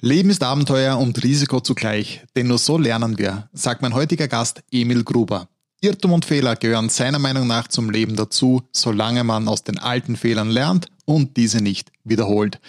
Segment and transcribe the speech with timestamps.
[0.00, 4.62] Leben ist Abenteuer und Risiko zugleich, denn nur so lernen wir, sagt mein heutiger Gast
[4.70, 5.48] Emil Gruber.
[5.80, 10.14] Irrtum und Fehler gehören seiner Meinung nach zum Leben dazu, solange man aus den alten
[10.14, 12.60] Fehlern lernt und diese nicht wiederholt.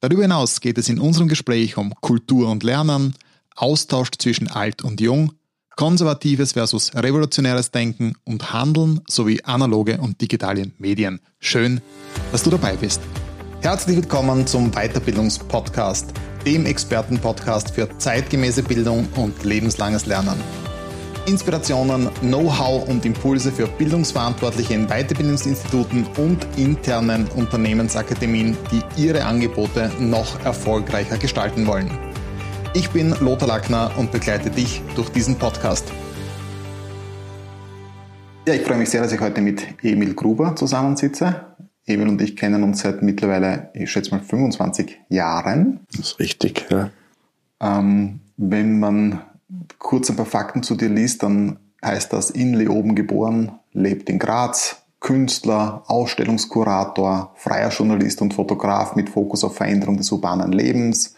[0.00, 3.14] Darüber hinaus geht es in unserem Gespräch um Kultur und Lernen,
[3.56, 5.32] Austausch zwischen alt und jung,
[5.76, 11.20] konservatives versus revolutionäres Denken und Handeln sowie analoge und digitale Medien.
[11.40, 11.80] Schön,
[12.30, 13.00] dass du dabei bist.
[13.62, 16.12] Herzlich willkommen zum Weiterbildungspodcast
[16.44, 20.38] dem Expertenpodcast für zeitgemäße Bildung und lebenslanges Lernen.
[21.26, 30.44] Inspirationen, Know-how und Impulse für Bildungsverantwortliche in Weiterbildungsinstituten und internen Unternehmensakademien, die ihre Angebote noch
[30.44, 31.90] erfolgreicher gestalten wollen.
[32.74, 35.90] Ich bin Lothar Lackner und begleite dich durch diesen Podcast.
[38.46, 41.54] Ja, ich freue mich sehr, dass ich heute mit Emil Gruber zusammensitze.
[41.86, 45.80] Emil und ich kennen uns seit mittlerweile, ich schätze mal, 25 Jahren.
[45.90, 46.90] Das ist richtig, ja.
[47.60, 49.20] Ähm, wenn man
[49.78, 54.18] kurz ein paar Fakten zu dir liest, dann heißt das in Leoben geboren, lebt in
[54.18, 61.14] Graz, Künstler, Ausstellungskurator, freier Journalist und Fotograf mit Fokus auf Veränderung des urbanen Lebens,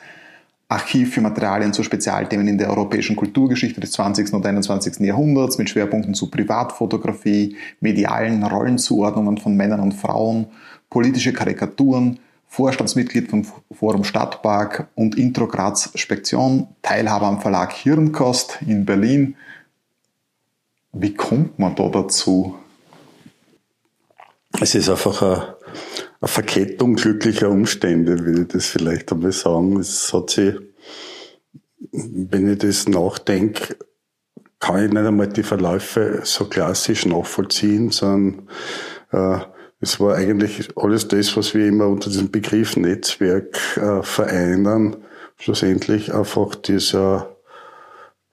[0.69, 4.33] Archiv für Materialien zu Spezialthemen in der europäischen Kulturgeschichte des 20.
[4.33, 4.99] und 21.
[5.01, 10.47] Jahrhunderts mit Schwerpunkten zu Privatfotografie, medialen Rollenzuordnungen von Männern und Frauen,
[10.91, 18.85] politische Karikaturen, Vorstandsmitglied vom Forum Stadtpark und Intro Graz Spektion, Teilhaber am Verlag Hirnkost in
[18.85, 19.37] Berlin.
[20.93, 22.57] Wie kommt man da dazu?
[24.61, 25.43] Es ist einfach ein
[26.21, 29.79] eine Verkettung glücklicher Umstände, würde ich das vielleicht einmal sagen.
[29.79, 30.55] Es hat sich,
[31.93, 33.77] wenn ich das nachdenke,
[34.59, 38.49] kann ich nicht einmal die Verläufe so klassisch nachvollziehen, sondern
[39.13, 39.39] äh,
[39.81, 44.97] es war eigentlich alles das, was wir immer unter diesem Begriff Netzwerk äh, vereinen,
[45.37, 47.36] schlussendlich einfach dieser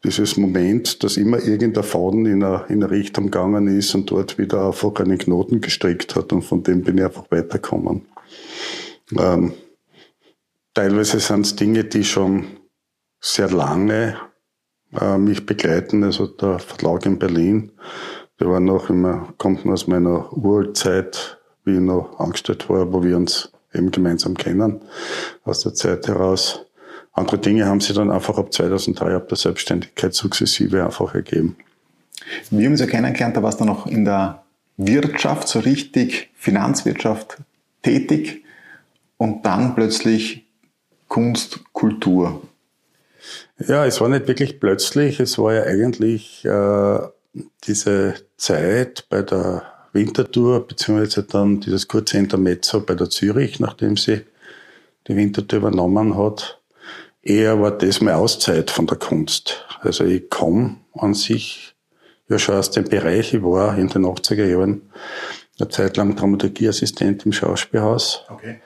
[0.03, 4.37] dieses Moment, dass immer irgendein Faden in eine, in eine Richtung gegangen ist und dort
[4.37, 8.05] wieder einfach einen Knoten gestrickt hat und von dem bin ich einfach weitergekommen.
[9.17, 9.53] Ähm,
[10.73, 12.47] teilweise sind es Dinge, die schon
[13.21, 14.17] sehr lange
[14.99, 16.03] äh, mich begleiten.
[16.03, 17.71] Also der Verlag in Berlin,
[18.39, 23.15] der war noch immer, kommt aus meiner Urzeit, wie ich noch angestellt war, wo wir
[23.15, 24.81] uns eben gemeinsam kennen,
[25.43, 26.65] aus der Zeit heraus.
[27.13, 31.55] Andere Dinge haben sich dann einfach ab 2003, ab der Selbstständigkeit sukzessive einfach ergeben.
[32.49, 34.43] Wir haben uns ja kennengelernt, da warst du noch in der
[34.77, 37.37] Wirtschaft, so richtig Finanzwirtschaft
[37.83, 38.43] tätig
[39.17, 40.47] und dann plötzlich
[41.07, 42.41] Kunst, Kultur.
[43.59, 46.99] Ja, es war nicht wirklich plötzlich, es war ja eigentlich äh,
[47.65, 49.63] diese Zeit bei der
[49.93, 54.21] Wintertour, beziehungsweise dann dieses kurze Intermezzo bei der Zürich, nachdem sie
[55.07, 56.59] die Wintertour übernommen hat,
[57.23, 59.66] eher war das meine Auszeit von der Kunst.
[59.82, 61.76] Also ich komme an sich
[62.30, 64.89] ja schon aus dem Bereich, ich war in den 80er Jahren
[65.60, 68.61] eine Zeit lang Dramaturgieassistent im Schauspielhaus okay.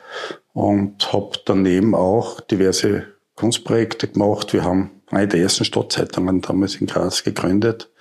[0.53, 4.53] und habe daneben auch diverse Kunstprojekte gemacht.
[4.53, 7.91] Wir haben eine der ersten Stadtzeitungen damals in Graz gegründet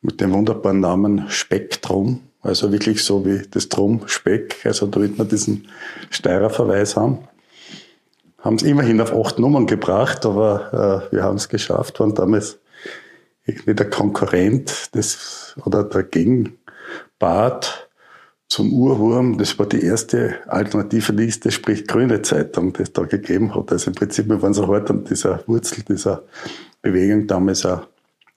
[0.00, 2.22] mit dem wunderbaren Namen Spektrum.
[2.40, 5.68] Also wirklich so wie das Drum Speck, also damit wir diesen
[6.08, 7.28] Steirer Verweis haben
[8.40, 12.58] haben es immerhin auf acht Nummern gebracht, aber äh, wir haben es geschafft, waren damals
[13.44, 17.88] irgendwie der Konkurrent des, oder der Gegenpart
[18.48, 19.38] zum Urwurm.
[19.38, 23.72] Das war die erste alternative Liste, sprich grüne Zeitung, die es da gegeben hat.
[23.72, 26.24] Also im Prinzip, wir waren so hart an dieser Wurzel dieser
[26.82, 27.86] Bewegung damals auch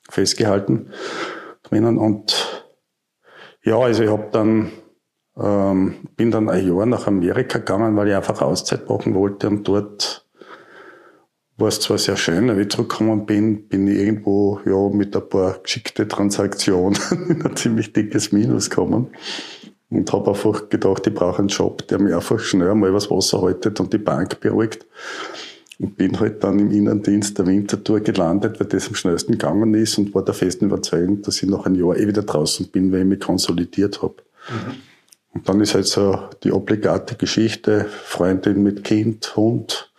[0.09, 0.87] festgehalten
[1.63, 1.97] drinnen.
[1.97, 2.63] Und
[3.63, 4.71] ja, also ich habe dann
[5.38, 9.67] ähm, bin dann ein Jahr nach Amerika gegangen, weil ich einfach Auszeit machen wollte und
[9.67, 10.25] dort
[11.57, 15.29] war es zwar sehr schön, wie ich zurückgekommen bin, bin ich irgendwo ja mit ein
[15.29, 16.97] paar geschickte Transaktionen
[17.29, 19.07] in ein ziemlich dickes Minus gekommen
[19.89, 23.41] und habe einfach gedacht, ich brauche einen Job, der mir einfach schnell mal was Wasser
[23.41, 24.85] haltet und die Bank beruhigt.
[25.79, 29.97] Und bin halt dann im Innendienst der Wintertour gelandet, weil das am schnellsten gegangen ist
[29.97, 33.01] und war der festen Überzeugung, dass ich nach einem Jahr eh wieder draußen bin, weil
[33.01, 34.15] ich mich konsolidiert habe.
[34.50, 34.93] Mhm.
[35.33, 39.91] Und dann ist halt so die obligate Geschichte, Freundin mit Kind, Hund.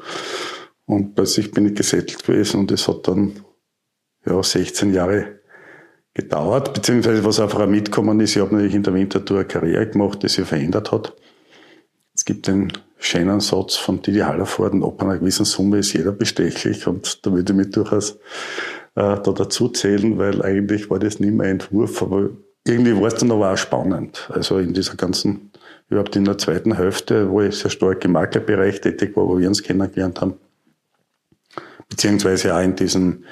[0.86, 3.40] Und plötzlich bin ich gesettelt gewesen und es hat dann
[4.24, 5.40] ja 16 Jahre
[6.14, 9.88] gedauert, beziehungsweise was einfach auch mitgekommen ist, ich habe natürlich in der Wintertour eine Karriere
[9.88, 11.14] gemacht, die sich verändert hat.
[12.14, 16.86] Es gibt den schönen Satz von Didi Hallervorden, ab einer gewissen Summe ist jeder bestechlich
[16.86, 18.16] und da würde ich mich durchaus äh,
[18.94, 22.30] da dazu zählen, weil eigentlich war das nicht mehr ein Entwurf, aber
[22.66, 24.28] irgendwie war es dann aber auch spannend.
[24.32, 25.50] Also in dieser ganzen,
[25.88, 29.46] überhaupt in der zweiten Hälfte, wo ich sehr stark im Maklerbereich tätig war, wo wir
[29.48, 30.34] uns kennengelernt haben,
[31.88, 33.24] beziehungsweise auch in diesem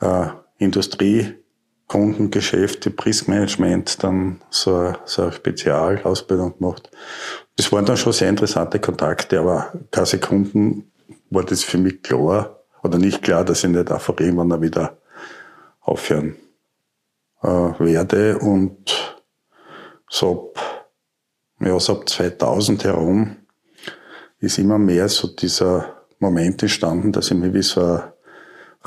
[0.00, 0.28] äh,
[0.58, 6.90] Industriekundengeschäft, im Riskmanagement, dann so, so eine Spezialausbildung gemacht.
[7.56, 10.92] Das waren dann schon sehr interessante Kontakte, aber keine Sekunden
[11.30, 14.96] war das für mich klar oder nicht klar, dass ich nicht einfach irgendwann wieder
[15.80, 16.36] aufhören
[17.42, 18.38] äh, werde.
[18.38, 19.16] Und
[20.08, 20.86] so ab,
[21.60, 23.36] ja, so ab 2000 herum
[24.38, 28.02] ist immer mehr so dieser Moment entstanden, dass ich mich wie so ein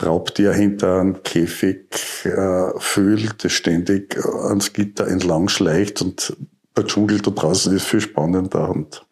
[0.01, 1.89] Raubtier hinter einem Käfig
[2.25, 6.35] äh, fühlt, das ständig ans Gitter entlang schleicht und
[6.77, 8.69] der Dschungel da draußen ist viel spannender.
[8.69, 9.05] Und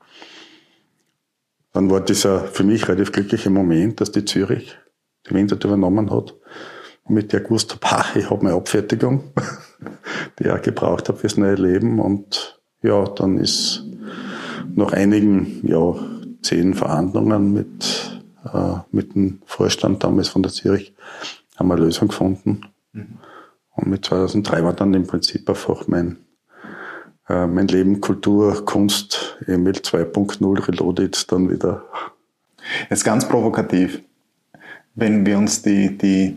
[1.73, 4.77] dann war dieser für mich relativ glückliche Moment, dass die Zürich
[5.29, 6.35] die Winter übernommen hat,
[7.09, 9.23] mit der gewusst habe, ich habe meine Abfertigung,
[10.39, 11.99] die ich auch gebraucht habe fürs neue Leben.
[11.99, 13.83] Und ja, dann ist
[14.75, 15.95] nach einigen ja,
[16.41, 18.21] zehn Verhandlungen mit,
[18.53, 20.93] äh, mit dem Vorstand damals von der Zürich
[21.57, 22.61] haben wir eine Lösung gefunden.
[22.93, 23.17] Mhm.
[23.75, 26.17] Und mit 2003 war dann im Prinzip einfach mein,
[27.27, 31.83] äh, mein Leben Kultur, Kunst, Emil 2.0 Reloaded dann wieder.
[32.89, 34.01] Jetzt ganz provokativ.
[34.95, 36.35] Wenn wir uns die, die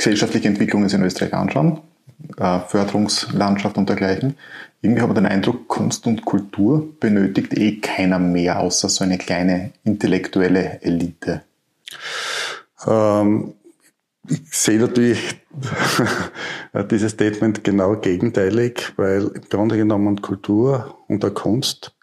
[0.00, 1.82] gesellschaftliche Entwicklung in Österreich anschauen,
[2.38, 4.34] äh, Förderungslandschaft und dergleichen,
[4.80, 9.18] irgendwie habe ich den Eindruck, Kunst und Kultur benötigt eh keiner mehr, außer so eine
[9.18, 11.42] kleine intellektuelle Elite.
[12.86, 13.52] Ähm,
[14.26, 15.18] ich sehe natürlich
[16.90, 21.94] dieses Statement genau gegenteilig, weil im Grunde genommen Kultur und der Kunst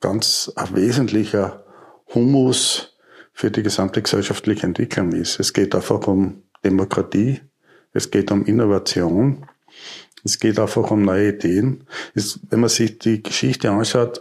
[0.00, 1.64] ganz ein wesentlicher
[2.14, 2.98] Humus
[3.32, 5.40] für die gesamte gesellschaftliche Entwicklung ist.
[5.40, 7.40] Es geht einfach um Demokratie,
[7.96, 9.46] es geht um Innovation,
[10.24, 11.84] es geht einfach um neue Ideen.
[12.14, 14.20] Es, wenn man sich die Geschichte anschaut,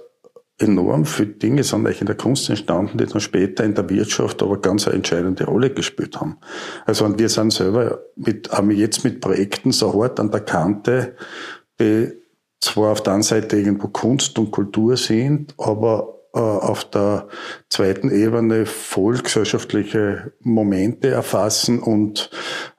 [0.57, 4.42] enorm viele Dinge sind eigentlich in der Kunst entstanden, die dann später in der Wirtschaft
[4.42, 6.38] aber ganz eine entscheidende Rolle gespielt haben.
[6.86, 11.16] Also und wir sind selber mit, haben jetzt mit Projekten so hart an der Kante,
[11.80, 12.13] die
[12.62, 17.27] zwar auf der einen Seite irgendwo Kunst und Kultur sind, aber äh, auf der
[17.69, 22.30] zweiten Ebene vollgesellschaftliche Momente erfassen und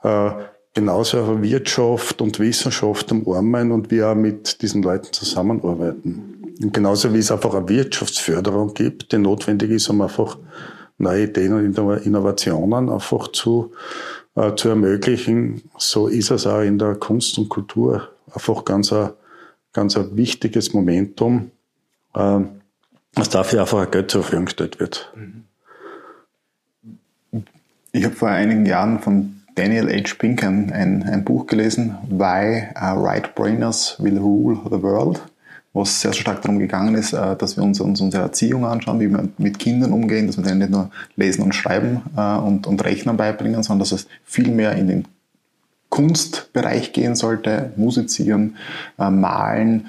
[0.03, 0.31] äh,
[0.77, 6.55] genauso auf Wirtschaft und Wissenschaft umarmen und wir auch mit diesen Leuten zusammenarbeiten.
[6.63, 10.37] Und genauso wie es einfach eine Wirtschaftsförderung gibt, die notwendig ist, um einfach
[10.99, 13.73] neue Ideen und Innovationen einfach zu,
[14.35, 19.11] äh, zu ermöglichen, so ist es auch in der Kunst und Kultur einfach ganz ein,
[19.73, 21.53] ganz ein wichtiges Momentum,
[22.15, 22.41] äh,
[23.15, 25.11] dass dafür einfach ein Geld zur Verfügung gestellt wird.
[27.93, 30.15] Ich habe vor einigen Jahren von Daniel H.
[30.19, 35.21] Pink ein, ein, ein Buch gelesen, Why Right Brainers Will Rule the World
[35.77, 38.99] wo es sehr stark darum gegangen ist, äh, dass wir uns, uns unsere Erziehung anschauen,
[38.99, 42.67] wie wir mit Kindern umgehen, dass wir denen nicht nur lesen und schreiben äh, und,
[42.67, 45.05] und Rechnen beibringen, sondern dass es viel mehr in den
[45.91, 48.57] Kunstbereich gehen sollte, musizieren,
[48.99, 49.89] äh, malen,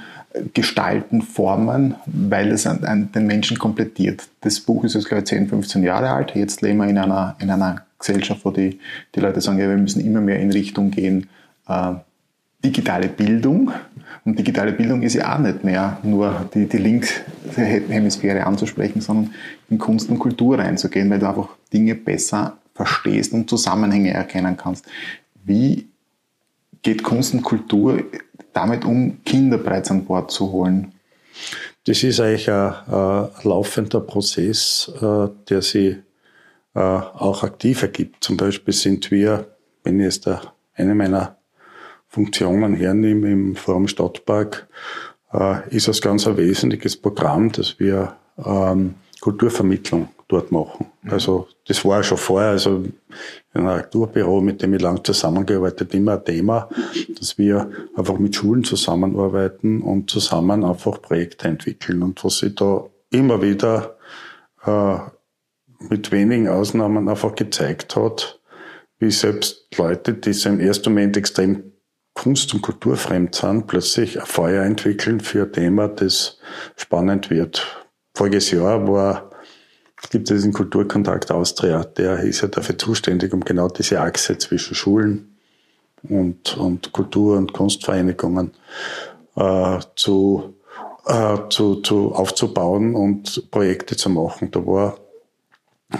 [0.53, 4.27] gestalten, formen, weil es an, an den Menschen komplettiert.
[4.41, 6.35] Das Buch ist jetzt, glaube ich, 10, 15 Jahre alt.
[6.35, 8.79] Jetzt leben wir in einer, in einer Gesellschaft, wo die,
[9.15, 11.29] die Leute sagen, ja, wir müssen immer mehr in Richtung gehen,
[11.67, 11.93] äh,
[12.63, 13.71] digitale Bildung.
[14.25, 19.33] Und digitale Bildung ist ja auch nicht mehr nur die, die Linkshemisphäre anzusprechen, sondern
[19.69, 24.85] in Kunst und Kultur reinzugehen, weil du einfach Dinge besser verstehst und Zusammenhänge erkennen kannst.
[25.43, 25.87] Wie
[26.81, 28.03] geht Kunst und Kultur
[28.53, 30.93] damit um, Kinder bereits an Bord zu holen?
[31.85, 35.97] Das ist eigentlich ein, ein laufender Prozess, äh, der sich
[36.77, 38.23] äh, auch aktiv ergibt.
[38.23, 39.47] Zum Beispiel sind wir,
[39.83, 40.29] wenn ich jetzt
[40.75, 41.37] eine meiner
[42.07, 44.67] Funktionen hernehme im Forum Stadtpark,
[45.33, 48.15] äh, ist das ganz ein wesentliches Programm, dass wir
[48.45, 50.85] ähm, Kulturvermittlung dort machen.
[51.01, 51.11] Mhm.
[51.11, 52.83] Also das war schon vorher, also
[53.55, 56.69] in einem Kulturbüro, mit dem ich lang zusammengearbeitet, immer ein Thema,
[57.17, 62.03] dass wir einfach mit Schulen zusammenarbeiten und zusammen einfach Projekte entwickeln.
[62.03, 63.97] Und was sich da immer wieder
[64.63, 64.97] äh,
[65.79, 68.39] mit wenigen Ausnahmen einfach gezeigt hat,
[68.99, 71.71] wie selbst Leute, die so im ersten Moment extrem
[72.13, 76.39] Kunst- und Kulturfremd sind, plötzlich ein Feuer entwickeln für ein Thema, das
[76.75, 77.85] spannend wird.
[78.15, 79.29] Voriges Jahr war,
[80.01, 84.73] es gibt diesen Kulturkontakt Austria, der ist ja dafür zuständig, um genau diese Achse zwischen
[84.73, 85.37] Schulen
[86.09, 88.51] und, und Kultur- und Kunstvereinigungen
[89.35, 90.55] äh, zu,
[91.05, 94.49] äh, zu, zu aufzubauen und Projekte zu machen.
[94.49, 94.97] Da war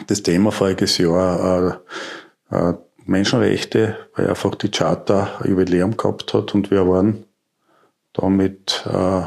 [0.08, 1.79] das Thema voriges Jahr
[2.51, 2.74] äh, äh,
[3.06, 7.25] Menschenrechte, weil einfach die Charta Jubiläum gehabt hat und wir waren
[8.13, 9.22] da mit äh,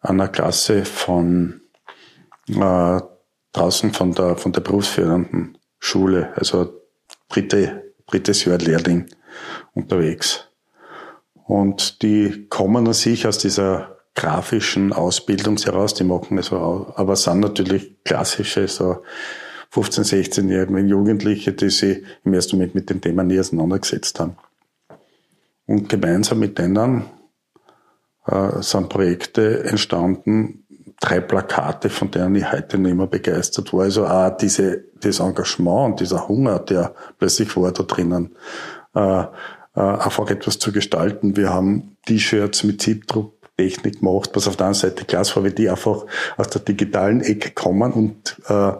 [0.00, 1.60] einer Klasse von
[2.48, 3.00] äh,
[3.52, 6.32] draußen von der, von der berufsfördernden Schule.
[6.36, 6.80] Also
[7.28, 9.06] dritte, drittes Jahr Lehrling
[9.74, 10.48] unterwegs.
[11.44, 17.14] Und die kommen an sich aus dieser grafischen Ausbildung heraus, die machen es auch, aber
[17.14, 19.02] sind natürlich klassische, so
[19.70, 24.36] 15, 16-jährige Jugendliche, die sich im ersten Moment mit dem Thema nie auseinandergesetzt haben.
[25.66, 27.04] Und gemeinsam mit denen
[28.26, 30.66] äh, sind Projekte entstanden,
[31.00, 33.82] drei Plakate, von denen ich heute nicht mehr begeistert war.
[33.82, 38.34] Also auch diese, das Engagement und dieser Hunger, der plötzlich war da drinnen.
[38.94, 39.24] Äh,
[39.78, 41.36] äh, einfach etwas zu gestalten.
[41.36, 45.06] Wir haben T-Shirts mit Siebdrucktechnik gemacht, was auf der einen Seite
[45.36, 46.04] weil die einfach
[46.36, 48.72] aus der digitalen Ecke kommen und äh,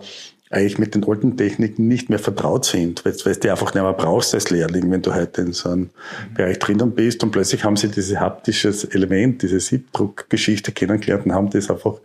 [0.51, 3.83] eigentlich mit den alten Techniken nicht mehr vertraut sind, weil, weil du die einfach nicht
[3.83, 6.35] mehr brauchst als Lehrling, wenn du heute in so einem mhm.
[6.35, 11.51] Bereich drinnen bist und plötzlich haben sie dieses haptisches Element, diese Siebdruckgeschichte kennengelernt und haben
[11.51, 12.01] das einfach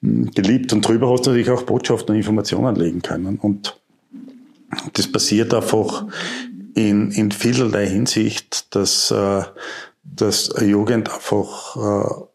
[0.00, 3.78] hm, geliebt und drüber hast du natürlich auch Botschaften und Informationen legen können und
[4.94, 6.06] das passiert einfach
[6.74, 9.42] in, in vielerlei Hinsicht, dass, äh,
[10.04, 12.26] dass Jugend einfach äh,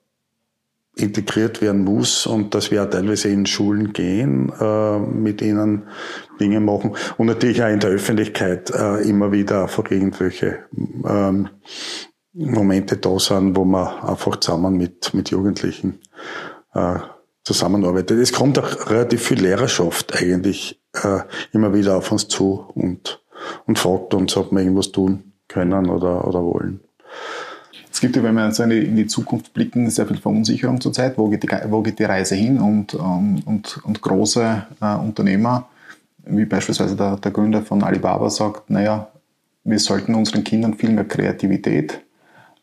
[0.95, 5.87] integriert werden muss und dass wir auch teilweise in Schulen gehen, äh, mit ihnen
[6.39, 10.65] Dinge machen und natürlich auch in der Öffentlichkeit äh, immer wieder einfach irgendwelche
[11.05, 11.49] ähm,
[12.33, 16.01] Momente da sind, wo man einfach zusammen mit, mit Jugendlichen
[16.73, 16.99] äh,
[17.43, 18.19] zusammenarbeitet.
[18.19, 21.19] Es kommt auch relativ viel Lehrerschaft eigentlich äh,
[21.53, 23.21] immer wieder auf uns zu und
[23.65, 26.81] und fragt uns, ob wir irgendwas tun können oder, oder wollen.
[28.01, 31.19] Es gibt ja, wenn wir so in die Zukunft blicken, sehr viel Verunsicherung zurzeit.
[31.19, 32.59] Wo geht die, wo geht die Reise hin?
[32.59, 35.69] Und, ähm, und, und große äh, Unternehmer,
[36.25, 39.07] wie beispielsweise der, der Gründer von Alibaba, sagt, naja,
[39.63, 42.01] wir sollten unseren Kindern viel mehr Kreativität,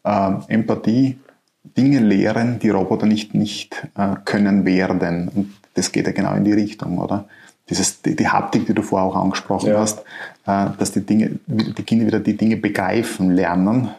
[0.03, 1.21] äh, Empathie,
[1.63, 5.29] Dinge lehren, die Roboter nicht, nicht äh, können werden.
[5.33, 7.29] Und das geht ja genau in die Richtung, oder?
[7.71, 9.79] dieses, die, die Haptik, die du vorher auch angesprochen ja.
[9.79, 10.01] hast,
[10.47, 13.91] äh, dass die, Dinge, die Kinder wieder die Dinge begreifen lernen.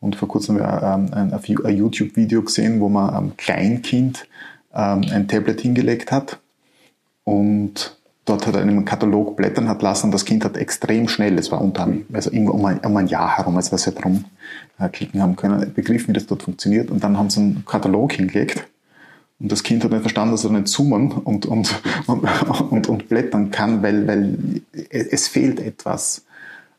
[0.00, 4.26] Und vor kurzem haben wir ähm, ein, ein YouTube-Video gesehen, wo man einem Kleinkind
[4.74, 6.38] ähm, ein Tablet hingelegt hat
[7.24, 10.10] und dort hat er in einem Katalog blättern hat lassen.
[10.10, 13.56] Das Kind hat extrem schnell, es war unter, also um ein, um ein Jahr herum,
[13.56, 14.24] als wir es drum
[14.78, 16.90] äh, klicken haben können, begriffen, wie das dort funktioniert.
[16.90, 18.68] Und dann haben sie einen Katalog hingelegt
[19.40, 21.74] und das Kind hat nicht verstanden, dass er nicht zoomen und, und,
[22.06, 26.24] und, und, und blättern kann, weil, weil es fehlt etwas.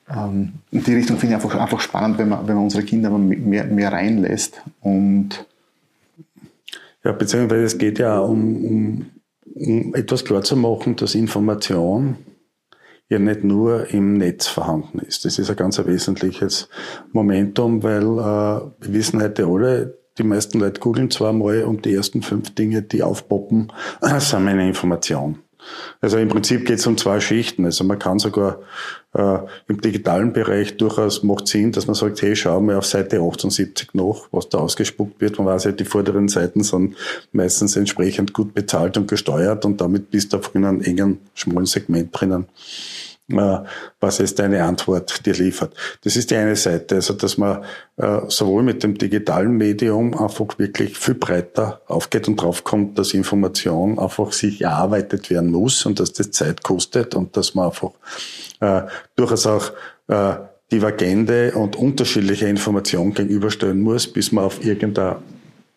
[0.10, 3.66] Ähm, die Richtung finde ich einfach, einfach spannend, wenn man, wenn man unsere Kinder mehr,
[3.66, 4.62] mehr reinlässt.
[4.82, 5.46] Und
[7.04, 9.06] ja, beziehungsweise es geht ja um, um,
[9.56, 12.18] um etwas klar zu machen, dass Information
[13.10, 15.26] ja nicht nur im Netz vorhanden ist.
[15.26, 16.70] Das ist ein ganz wesentliches
[17.12, 22.22] Momentum, weil äh, wir wissen heute alle, die meisten Leute googeln zweimal und die ersten
[22.22, 23.72] fünf Dinge, die aufpoppen,
[24.20, 25.40] sind meine Information.
[26.02, 27.66] Also im Prinzip geht es um zwei Schichten.
[27.66, 28.60] Also man kann sogar
[29.14, 33.20] äh, im digitalen Bereich durchaus macht Sinn, dass man sagt, hey, schau mal auf Seite
[33.20, 35.38] 78 nach, was da ausgespuckt wird.
[35.38, 36.96] Man weiß ja, die vorderen Seiten sind
[37.32, 42.10] meistens entsprechend gut bezahlt und gesteuert und damit bist du auf einem engen, schmalen Segment
[42.12, 42.46] drinnen.
[43.30, 45.74] Was ist deine Antwort dir liefert.
[46.04, 47.64] Das ist die eine Seite, also dass man
[47.98, 54.00] äh, sowohl mit dem digitalen Medium einfach wirklich viel breiter aufgeht und draufkommt, dass Information
[54.00, 57.92] einfach sich erarbeitet werden muss und dass das Zeit kostet und dass man einfach
[58.62, 58.82] äh,
[59.16, 59.72] durchaus auch
[60.08, 60.36] äh,
[60.72, 65.18] divergente und unterschiedliche Informationen gegenüberstellen muss, bis man auf irgendeine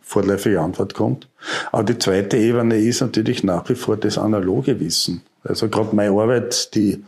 [0.03, 1.29] vorläufige Antwort kommt.
[1.71, 5.23] Aber die zweite Ebene ist natürlich nach wie vor das analoge Wissen.
[5.45, 7.05] Also gerade meine Arbeit, die,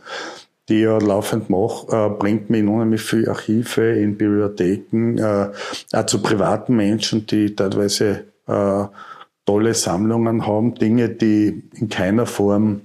[0.67, 5.51] die ich ja laufend mache, äh, bringt mich in unheimlich viel Archive, in Bibliotheken, äh,
[5.93, 8.85] auch zu privaten Menschen, die teilweise äh,
[9.45, 12.81] tolle Sammlungen haben, Dinge, die in keiner Form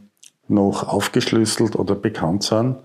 [0.47, 2.77] noch aufgeschlüsselt oder bekannt sind.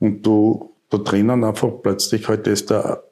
[0.00, 3.02] Und du da drinnen einfach plötzlich halt ist da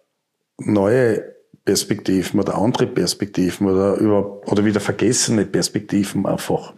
[0.59, 1.34] neue
[1.65, 6.75] Perspektiven oder andere Perspektiven oder über, oder wieder vergessene Perspektiven einfach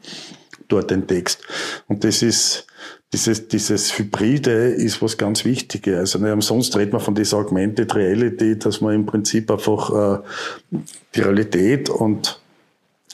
[0.69, 1.43] dort entdeckst.
[1.89, 2.67] Und das ist,
[3.13, 5.99] dieses, dieses Hybride ist was ganz Wichtiges.
[5.99, 10.77] Also nicht umsonst redet man von dieser Augmented Reality, dass man im Prinzip einfach äh,
[11.15, 12.41] die Realität und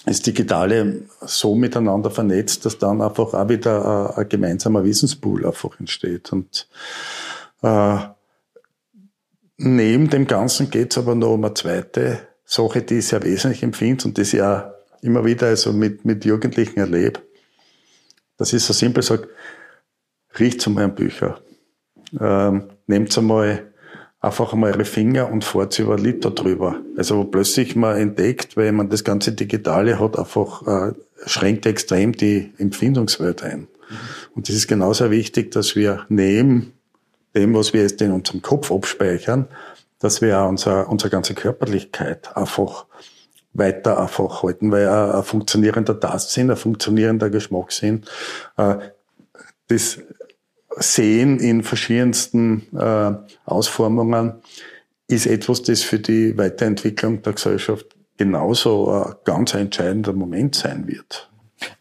[0.05, 5.79] das Digitale so miteinander vernetzt, dass dann einfach auch wieder äh, ein gemeinsamer Wissenspool einfach
[5.79, 6.33] entsteht.
[6.33, 6.67] Und
[7.63, 7.99] äh,
[9.63, 13.63] neben dem Ganzen geht es aber noch um eine zweite Sache, die ich sehr wesentlich
[13.63, 14.65] empfinde und die ich auch
[15.01, 17.21] immer wieder also mit, mit Jugendlichen erlebe
[18.43, 19.29] das ist so simpel, sagt,
[20.39, 21.41] riecht einmal an Bücher.
[22.19, 23.73] Ähm, nehmt einmal
[24.21, 26.81] einfach einmal eure Finger und fahrt über einen Liter drüber.
[26.97, 30.93] Also wo plötzlich man entdeckt, weil man das ganze Digitale hat, einfach äh,
[31.27, 33.61] schränkt extrem die Empfindungswelt ein.
[33.61, 33.67] Mhm.
[34.35, 36.73] Und das ist genauso wichtig, dass wir neben
[37.35, 39.49] dem, was wir jetzt in unserem Kopf abspeichern,
[39.99, 42.87] dass wir auch unsere, unsere ganze Körperlichkeit einfach
[43.55, 48.05] weiter einfach halten, weil ein, ein funktionierender Tastsinn, ein funktionierender Geschmackssinn,
[48.57, 48.77] äh,
[49.69, 50.01] das
[50.77, 53.13] Sehen in verschiedensten äh,
[53.45, 54.35] Ausformungen
[55.07, 57.87] ist etwas, das für die Weiterentwicklung der Gesellschaft
[58.17, 61.31] genauso ein ganz entscheidender Moment sein wird.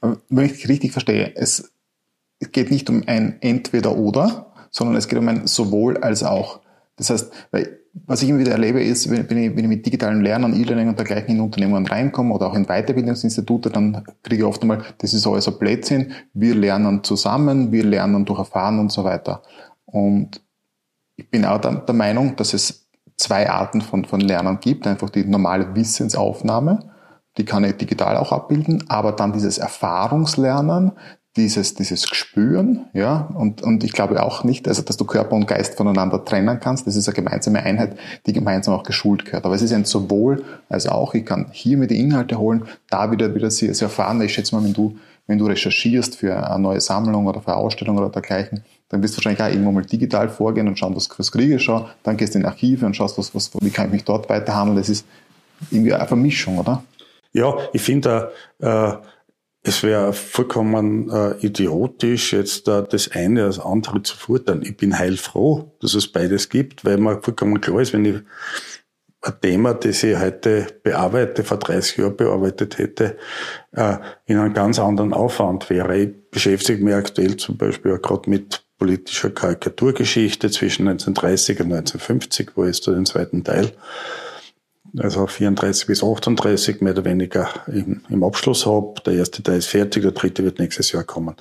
[0.01, 1.71] Wenn ich richtig verstehe, es
[2.51, 6.61] geht nicht um ein Entweder-Oder, sondern es geht um ein sowohl als auch.
[6.95, 10.21] Das heißt, weil was ich immer wieder erlebe, ist, wenn, ich, wenn ich mit digitalen
[10.21, 14.61] Lernen, E-Learning und dergleichen in Unternehmen reinkomme oder auch in Weiterbildungsinstitute, dann kriege ich oft
[14.61, 19.03] einmal, das ist alles ein Blödsinn, wir lernen zusammen, wir lernen durch Erfahren und so
[19.03, 19.43] weiter.
[19.85, 20.41] Und
[21.17, 22.87] ich bin auch der, der Meinung, dass es
[23.17, 24.87] zwei Arten von, von Lernen gibt.
[24.87, 26.91] Einfach die normale Wissensaufnahme,
[27.37, 30.93] die kann ich digital auch abbilden, aber dann dieses Erfahrungslernen,
[31.37, 35.47] dieses, dieses Gespüren, ja, und, und ich glaube auch nicht, also, dass du Körper und
[35.47, 36.87] Geist voneinander trennen kannst.
[36.87, 39.45] Das ist eine gemeinsame Einheit, die gemeinsam auch geschult gehört.
[39.45, 41.13] Aber es ist ein sowohl als auch.
[41.13, 44.21] Ich kann hier mir die Inhalte holen, da wieder, wieder sie, sie erfahren.
[44.21, 44.97] Ich schätze mal, wenn du,
[45.27, 49.13] wenn du recherchierst für eine neue Sammlung oder für eine Ausstellung oder dergleichen, dann wirst
[49.13, 51.85] du wahrscheinlich auch irgendwann mal digital vorgehen und schauen, was, was kriege ich schon.
[52.03, 54.77] Dann gehst du in Archive und schaust, was, was, wie kann ich mich dort weiterhandeln.
[54.77, 55.05] Das ist
[55.69, 56.83] irgendwie eine Vermischung, oder?
[57.31, 58.91] Ja, ich finde, äh,
[59.63, 64.63] es wäre vollkommen äh, idiotisch, jetzt äh, das eine als andere zu fordern.
[64.63, 68.21] Ich bin heilfroh, dass es beides gibt, weil mir vollkommen klar ist, wenn ich
[69.21, 73.17] ein Thema, das ich heute bearbeite, vor 30 Jahren bearbeitet hätte,
[73.73, 75.95] äh, in einem ganz anderen Aufwand wäre.
[75.95, 82.49] Ich beschäftige mich aktuell zum Beispiel auch gerade mit politischer Karikaturgeschichte zwischen 1930 und 1950,
[82.55, 83.73] wo ich da den zweiten Teil
[84.97, 89.01] also 34 bis 38 mehr oder weniger im, im Abschluss habe.
[89.05, 91.35] Der erste Teil ist fertig, der dritte wird nächstes Jahr kommen.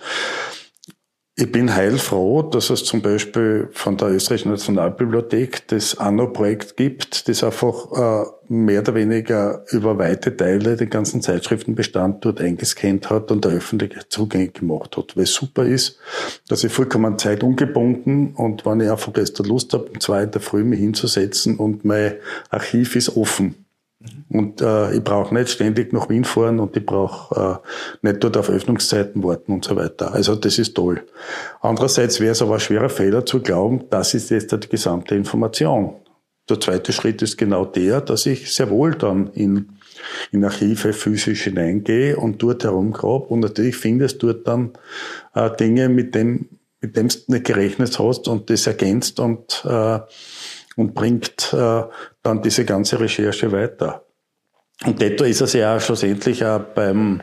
[1.40, 7.42] Ich bin heilfroh, dass es zum Beispiel von der Österreichischen Nationalbibliothek das Anno-Projekt gibt, das
[7.42, 13.46] einfach äh, mehr oder weniger über weite Teile den ganzen Zeitschriftenbestand dort eingescannt hat und
[13.46, 15.16] der Öffentlichkeit zugänglich gemacht hat.
[15.16, 15.98] Weil super ist,
[16.46, 20.42] dass ich vollkommen zeitungebunden und wenn ich einfach gestern Lust habe, um zwei in der
[20.42, 22.16] Früh mich hinzusetzen und mein
[22.50, 23.64] Archiv ist offen
[24.30, 27.60] und äh, ich brauche nicht ständig nach Wien fahren und ich brauche
[28.02, 30.12] äh, nicht dort auf Öffnungszeiten warten und so weiter.
[30.14, 31.02] Also das ist toll.
[31.60, 35.96] Andererseits wäre es aber ein schwerer Fehler zu glauben, das ist jetzt die gesamte Information.
[36.48, 39.72] Der zweite Schritt ist genau der, dass ich sehr wohl dann in,
[40.32, 44.72] in Archive physisch hineingehe und dort herumgrabe und natürlich findest dort dann
[45.34, 46.48] äh, Dinge, mit dem
[46.80, 49.98] mit dem du nicht gerechnet hast und das ergänzt und äh,
[50.76, 51.82] und bringt äh,
[52.22, 54.04] dann diese ganze Recherche weiter.
[54.84, 57.22] Und detto ist es ja schlussendlich auch beim,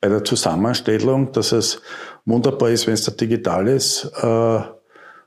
[0.00, 1.80] bei der Zusammenstellung, dass es
[2.26, 4.60] wunderbar ist, wenn es ein digitales äh,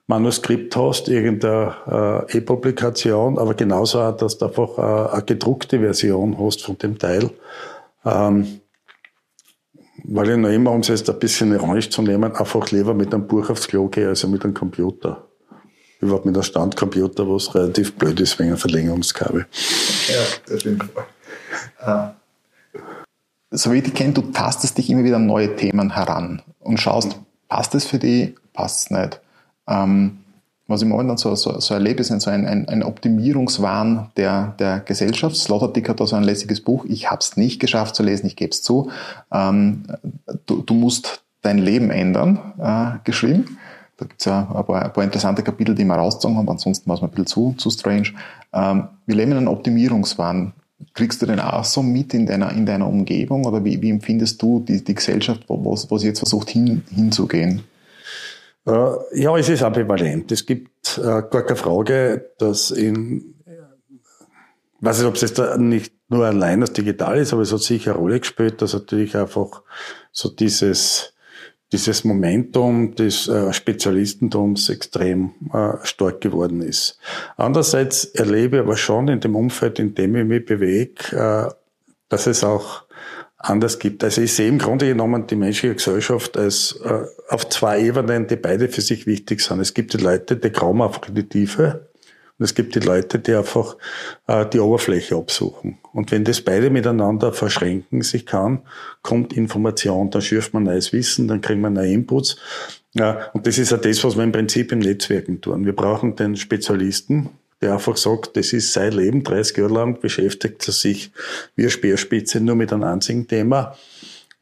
[0.05, 6.37] Manuskript hast, irgendeine äh, E-Publikation, aber genauso auch, dass du einfach äh, eine gedruckte Version
[6.37, 7.31] hast von dem Teil.
[8.05, 8.59] Ähm,
[10.05, 13.13] weil ich noch immer, um es jetzt ein bisschen ironisch zu nehmen, einfach lieber mit
[13.13, 15.25] einem Buch aufs Klo gehe, als mit einem Computer
[16.03, 19.45] überhaupt mit einem Standcomputer, was relativ blöd ist wegen einem Verlängerungskabel.
[20.07, 20.85] Ja, das stimmt.
[21.79, 22.15] Ah.
[23.51, 26.79] So wie ich dich kenne, du tastest dich immer wieder an neue Themen heran und
[26.79, 29.21] schaust, passt es für dich, passt es nicht.
[29.67, 30.23] Ähm,
[30.67, 34.79] was ich momentan so, so, so erlebe, ist so ein, ein, ein Optimierungswahn der, der
[34.79, 35.35] Gesellschaft.
[35.35, 36.85] Sloterdijk hat da so ein lässiges Buch.
[36.85, 38.89] Ich habe es nicht geschafft zu lesen, ich gebe es zu.
[39.31, 39.83] Ähm,
[40.45, 43.57] du, du musst dein Leben ändern, äh, geschrieben.
[43.97, 46.87] Da gibt es ja ein paar, ein paar, interessante Kapitel, die wir rausgezogen haben, ansonsten
[46.89, 48.13] war es mir ein bisschen zu, zu strange.
[48.51, 50.53] Ähm, wir leben in einem Optimierungswahn.
[50.93, 54.41] Kriegst du den auch so mit in deiner, in deiner Umgebung oder wie, wie empfindest
[54.41, 57.63] du die, die Gesellschaft, wo, wo, wo sie jetzt versucht hin, hinzugehen?
[58.65, 60.31] Äh, ja, es ist ambivalent.
[60.31, 65.93] Es gibt äh, gar keine Frage, dass in, ich weiß nicht, ob es jetzt nicht
[66.09, 69.61] nur allein das Digital ist, aber es hat sicher eine Rolle gespielt, dass natürlich einfach
[70.11, 71.12] so dieses
[71.73, 76.99] dieses Momentum des äh, Spezialistentums extrem äh, stark geworden ist.
[77.35, 81.53] Andererseits erlebe ich aber schon in dem Umfeld, in dem ich mich bewege, äh,
[82.09, 82.83] dass es auch
[83.37, 84.03] anders gibt.
[84.03, 86.79] Also ich sehe im Grunde genommen die menschliche Gesellschaft als
[87.27, 89.59] auf zwei Ebenen, die beide für sich wichtig sind.
[89.59, 91.89] Es gibt die Leute, die grauen auf die Tiefe
[92.43, 93.77] es gibt die Leute, die einfach
[94.27, 95.77] äh, die Oberfläche absuchen.
[95.93, 98.61] Und wenn das beide miteinander verschränken sich kann,
[99.01, 102.37] kommt Information, dann schürft man neues Wissen, dann kriegt man neue Inputs.
[102.93, 105.65] Ja, und das ist ja das, was wir im Prinzip im Netzwerken tun.
[105.65, 107.29] Wir brauchen den Spezialisten,
[107.61, 111.11] der einfach sagt, das ist sein Leben, 30 Jahre lang beschäftigt er sich
[111.55, 113.75] wie eine Speerspitze nur mit einem einzigen Thema.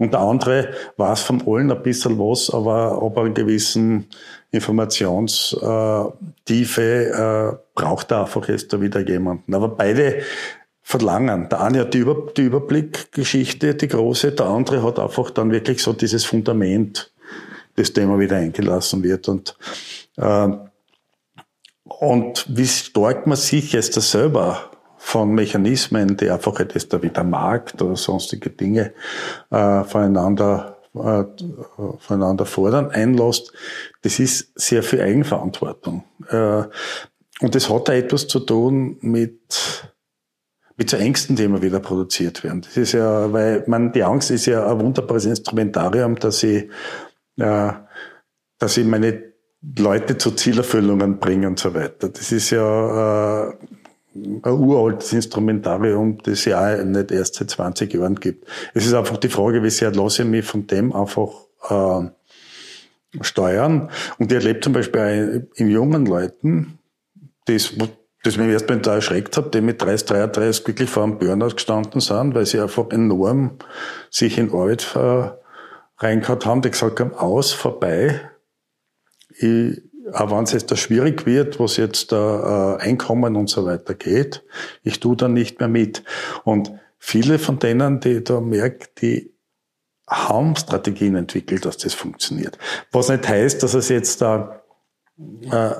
[0.01, 4.07] Und der andere weiß von allen ein bisschen was, aber aber einen gewissen
[4.49, 9.53] Informationstiefe äh, braucht er einfach jetzt da wieder jemanden.
[9.53, 10.23] Aber beide
[10.81, 11.49] verlangen.
[11.49, 15.83] Der eine hat die, Über die Überblickgeschichte, die große, der andere hat einfach dann wirklich
[15.83, 17.13] so dieses Fundament,
[17.75, 19.29] das Thema wieder eingelassen wird.
[19.29, 19.55] Und,
[20.17, 20.47] äh,
[21.83, 24.71] und wie stark man sich jetzt selber
[25.03, 28.93] von Mechanismen, die einfach etwas da wie der Markt oder sonstige Dinge
[29.49, 31.23] äh, voneinander äh,
[31.99, 33.51] voneinander fordern, einlässt,
[34.03, 36.03] das ist sehr viel Eigenverantwortung.
[36.29, 36.63] Äh,
[37.39, 39.39] und das hat da etwas zu tun mit
[40.77, 42.61] mit so Ängsten, die immer wieder produziert werden.
[42.61, 46.69] Das ist ja, weil man die Angst ist ja ein wunderbares Instrumentarium, dass ich,
[47.37, 47.71] äh,
[48.59, 49.23] dass ich meine
[49.77, 52.09] Leute zu Zielerfüllungen bringe und so weiter.
[52.09, 53.53] Das ist ja äh,
[54.13, 58.47] ein uraltes Instrumentarium, das ja nicht erst seit 20 Jahren gibt.
[58.73, 61.29] Es ist einfach die Frage, wie sehr lasse ich mich von dem einfach
[61.69, 62.09] äh,
[63.21, 63.89] steuern.
[64.17, 66.79] Und ich erlebe zum Beispiel in jungen Leuten,
[67.45, 67.73] das,
[68.23, 71.55] das mich erst mal da erschreckt hat, die mit 30, 33 wirklich vor einem Burnout
[71.55, 73.57] gestanden sind, weil sie einfach enorm
[74.09, 75.29] sich in Arbeit äh,
[75.97, 78.19] reingehauen haben, die gesagt haben, aus, vorbei.
[79.37, 79.81] Ich,
[80.13, 83.93] auch wenn es jetzt da schwierig wird, was jetzt da äh, Einkommen und so weiter
[83.93, 84.43] geht,
[84.83, 86.03] ich tu da nicht mehr mit.
[86.43, 89.33] Und viele von denen, die da merken, die
[90.07, 92.57] haben Strategien entwickelt, dass das funktioniert.
[92.91, 94.61] Was nicht heißt, dass es jetzt da
[95.49, 95.71] äh,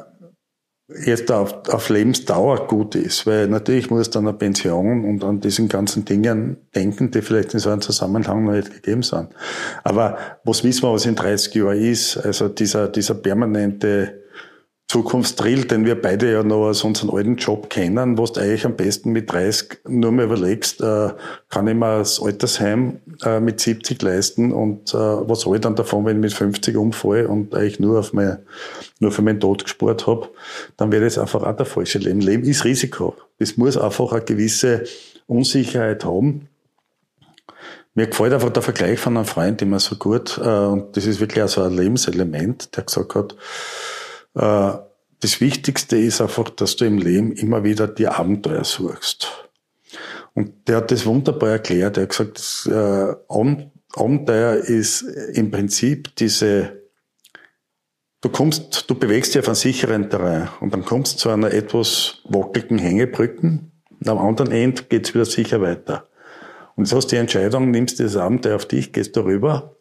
[1.06, 5.68] jetzt auf, auf Lebensdauer gut ist, weil natürlich muss dann eine Pension und an diesen
[5.68, 9.30] ganzen Dingen denken, die vielleicht in so einem Zusammenhang noch nicht gegeben sind.
[9.84, 12.18] Aber was wissen wir, was in 30 Jahren ist?
[12.18, 14.21] Also dieser, dieser permanente
[14.92, 18.76] Zukunftsdrill, den wir beide ja noch aus unserem alten Job kennen, wo du eigentlich am
[18.76, 21.12] besten mit 30 nur mal überlegst, äh,
[21.48, 25.78] kann ich mir das Altersheim äh, mit 70 leisten und äh, was soll ich dann
[25.78, 28.40] davon, wenn ich mit 50 umfalle und eigentlich nur auf mein,
[29.00, 30.28] nur für meinen Tod gespart habe,
[30.76, 32.20] dann wäre das einfach auch der falsche Leben.
[32.20, 33.16] Leben ist Risiko.
[33.40, 34.84] Es muss einfach eine gewisse
[35.26, 36.50] Unsicherheit haben.
[37.96, 41.22] Mir gefällt einfach der Vergleich von einem Freund immer so gut, äh, und das ist
[41.22, 43.38] wirklich auch so ein Lebenselement, der gesagt hat,
[44.34, 49.50] das Wichtigste ist einfach, dass du im Leben immer wieder die Abenteuer suchst.
[50.34, 51.98] Und der hat das wunderbar erklärt.
[51.98, 53.16] Er hat gesagt, das äh,
[53.94, 56.82] Abenteuer ist im Prinzip diese,
[58.22, 61.52] du kommst, du bewegst dich auf einen sicheren Terrain und dann kommst du zu einer
[61.54, 66.08] etwas wackeligen Hängebrücken und am anderen Ende geht's wieder sicher weiter.
[66.76, 69.76] Und jetzt hast du die Entscheidung, nimmst dieses Abenteuer auf dich, gehst darüber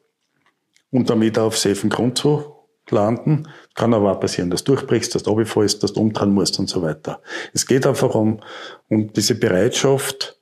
[0.91, 3.49] und damit auf safen Grund zu landen.
[3.75, 6.69] Kann aber auch passieren, dass du durchbrichst, dass du runterfällst, dass du umdrehen musst und
[6.69, 7.21] so weiter.
[7.53, 8.41] Es geht einfach um,
[8.89, 10.41] um diese Bereitschaft,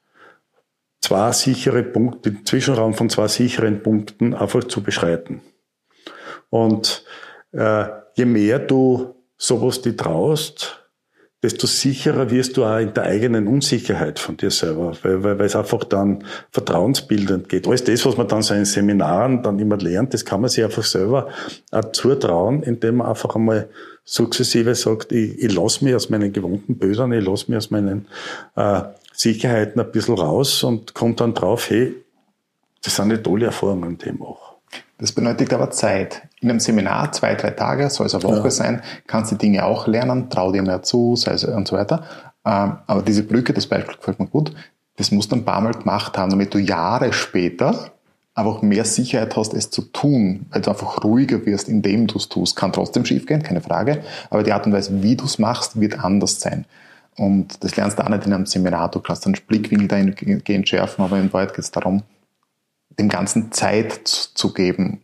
[1.01, 5.43] zwei sichere Punkte, den Zwischenraum von zwei sicheren Punkten einfach zu beschreiten.
[6.51, 7.05] Und
[7.53, 10.78] äh, je mehr du sowas die traust,
[11.43, 15.47] desto sicherer wirst du auch in der eigenen Unsicherheit von dir selber, weil, weil, weil
[15.47, 17.69] es einfach dann vertrauensbildend geht.
[17.69, 20.65] Alles das, was man dann so in Seminaren dann immer lernt, das kann man sich
[20.65, 21.29] einfach selber
[21.71, 23.69] auch zutrauen, indem man einfach einmal
[24.05, 28.09] sukzessive sagt, ich, ich lasse mich aus meinen gewohnten Bödern, ich lasse mich aus meinen
[28.57, 31.95] äh, Sicherheiten ein bisschen raus und kommt dann drauf, hey,
[32.83, 34.48] das sind eine tolle Erfahrungen, die ich mache.
[34.99, 36.23] Das benötigt aber Zeit.
[36.41, 38.51] In einem Seminar, zwei, drei Tage, soll es eine Woche ja.
[38.51, 41.77] sein, kannst du die Dinge auch lernen, trau dir mehr zu, sei es und so
[41.77, 42.03] weiter.
[42.45, 44.53] Ähm, aber diese Brücke, das Beispiel gefällt mir gut,
[44.97, 47.93] das musst du ein paar Mal gemacht haben, damit du Jahre später
[48.35, 52.29] einfach mehr Sicherheit hast, es zu tun, weil du einfach ruhiger wirst, indem du es
[52.29, 52.57] tust.
[52.57, 56.05] Kann trotzdem schiefgehen, keine Frage, aber die Art und Weise, wie du es machst, wird
[56.05, 56.65] anders sein.
[57.17, 58.91] Und das lernst du auch nicht in einem Seminar.
[58.91, 62.03] Du kannst einen Blickwinkel dahingehend schärfen, aber in Wahrheit geht es darum,
[62.99, 65.03] dem Ganzen Zeit zu geben.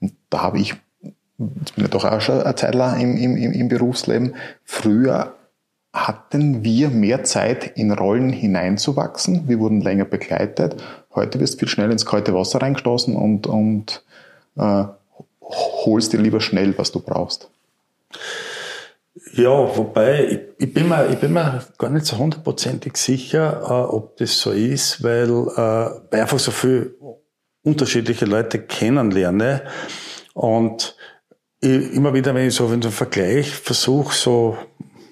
[0.00, 3.68] Und da habe ich, jetzt bin ich doch auch schon ein Zeitler im, im, im
[3.68, 5.34] Berufsleben, früher
[5.92, 9.48] hatten wir mehr Zeit, in Rollen hineinzuwachsen.
[9.48, 10.82] Wir wurden länger begleitet.
[11.14, 14.04] Heute wirst du viel schnell ins kalte Wasser reingestoßen und, und
[14.56, 14.84] äh,
[15.40, 17.50] holst dir lieber schnell, was du brauchst.
[19.34, 23.94] Ja, wobei, ich, ich, bin mir, ich bin mir gar nicht so hundertprozentig sicher, äh,
[23.94, 26.94] ob das so ist, weil, äh, weil einfach so viel
[27.62, 29.62] unterschiedliche Leute kennenlerne
[30.34, 30.96] und
[31.60, 34.58] immer wieder, wenn ich so einen Vergleich versuche, so,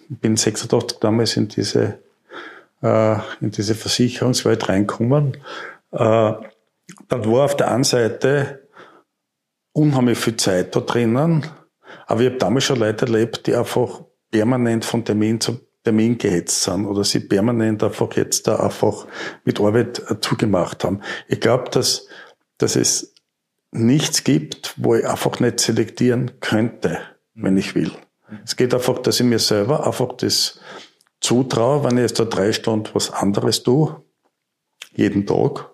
[0.09, 1.99] bin 86 damals in diese,
[2.83, 5.37] äh, in diese Versicherungswelt reinkommen,
[5.93, 6.33] äh,
[7.09, 8.69] dann war auf der einen Seite
[9.73, 11.47] unheimlich viel Zeit da drinnen,
[12.07, 16.65] aber ich habe damals schon Leute erlebt, die einfach permanent von Termin zu Termin gehetzt
[16.65, 19.07] sind oder sie permanent einfach jetzt da einfach
[19.45, 21.01] mit Arbeit zugemacht haben.
[21.29, 22.09] Ich glaube, dass
[22.59, 23.15] dass es
[23.71, 26.99] nichts gibt, wo ich einfach nicht selektieren könnte,
[27.35, 27.93] wenn ich will.
[28.45, 30.61] Es geht einfach, dass ich mir selber einfach das
[31.21, 34.01] zutraue, wenn ich jetzt da drei Stunden was anderes tue,
[34.95, 35.71] jeden Tag,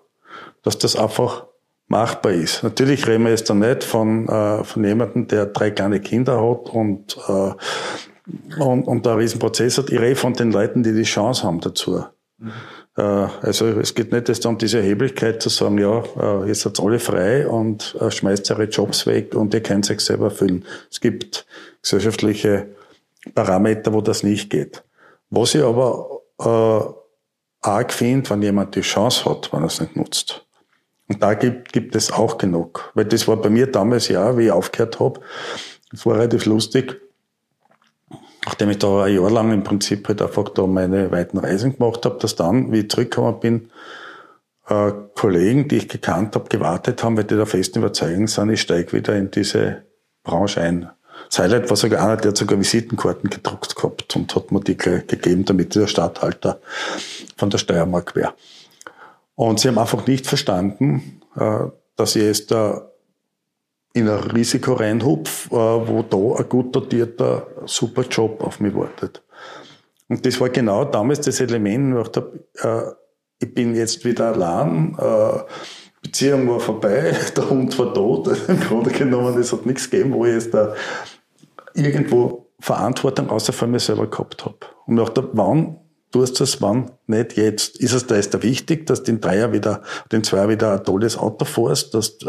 [0.63, 1.45] dass das einfach
[1.87, 2.63] machbar ist.
[2.63, 6.69] Natürlich reden wir jetzt da nicht von, äh, von jemandem, der drei kleine Kinder hat
[6.69, 7.53] und, äh,
[8.59, 9.89] und, und da einen riesen Prozess hat.
[9.89, 12.05] Ich rede von den Leuten, die die Chance haben dazu.
[12.37, 12.51] Mhm.
[12.97, 16.79] Äh, also es geht nicht jetzt um diese Erheblichkeit zu sagen, ja, äh, jetzt seid
[16.79, 20.65] alle frei und äh, schmeißt eure Jobs weg und ihr könnt euch selber füllen.
[20.91, 21.45] Es gibt
[21.81, 22.67] gesellschaftliche
[23.33, 24.83] Parameter, wo das nicht geht.
[25.29, 29.95] Was ich aber äh, arg finde, wenn jemand die Chance hat, wenn er es nicht
[29.95, 30.45] nutzt.
[31.07, 32.91] Und da gibt, gibt es auch genug.
[32.95, 35.19] Weil das war bei mir damals ja, wie ich aufgehört habe.
[35.91, 36.99] Das war relativ lustig.
[38.45, 42.05] Nachdem ich da ein Jahr lang im Prinzip halt einfach da meine weiten Reisen gemacht
[42.05, 43.71] habe, dass dann, wie ich zurückgekommen bin,
[44.67, 48.61] äh, Kollegen, die ich gekannt habe, gewartet haben, weil die der festen Überzeugung sind, ich
[48.61, 49.83] steige wieder in diese
[50.23, 50.89] Branche ein.
[51.37, 55.45] Highlight war sogar einer, der hat sogar Visitenkarten gedruckt gehabt und hat mir die gegeben,
[55.45, 56.59] damit der Stadthalter
[57.35, 58.33] von der Steiermark wäre.
[59.35, 62.89] Und sie haben einfach nicht verstanden, äh, dass ich jetzt da
[63.95, 69.23] in ein Risiko reinhupf, äh, wo da ein gut dotierter, super Job auf mich wartet.
[70.07, 72.91] Und das war genau damals das Element, wo ich dachte, äh,
[73.39, 74.95] ich bin jetzt wieder allein,
[76.05, 78.27] Beziehung war vorbei, der Hund war tot.
[78.47, 80.75] Im Grunde genommen, es hat nichts gegeben, wo ich jetzt da
[81.73, 84.57] irgendwo Verantwortung außer von mir selber gehabt habe.
[84.85, 85.77] Und nach der, wann
[86.11, 87.77] tust du es, wann nicht jetzt?
[87.77, 89.81] Ist es da ist da wichtig, dass du den Dreier wieder,
[90.11, 92.19] den Zweier wieder ein tolles Auto fährst, dass,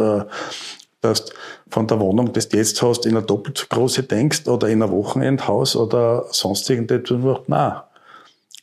[1.07, 1.25] äh, dass
[1.69, 4.90] von der Wohnung, die du jetzt hast, in eine doppelt große denkst oder in ein
[4.90, 7.38] Wochenendhaus oder sonst irgendetwas.
[7.47, 7.81] Nein.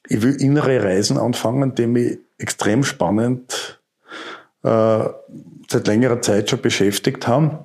[0.08, 3.80] Ich will innere Reisen anfangen, die mich extrem spannend
[4.64, 5.06] äh,
[5.70, 7.60] seit längerer Zeit schon beschäftigt haben.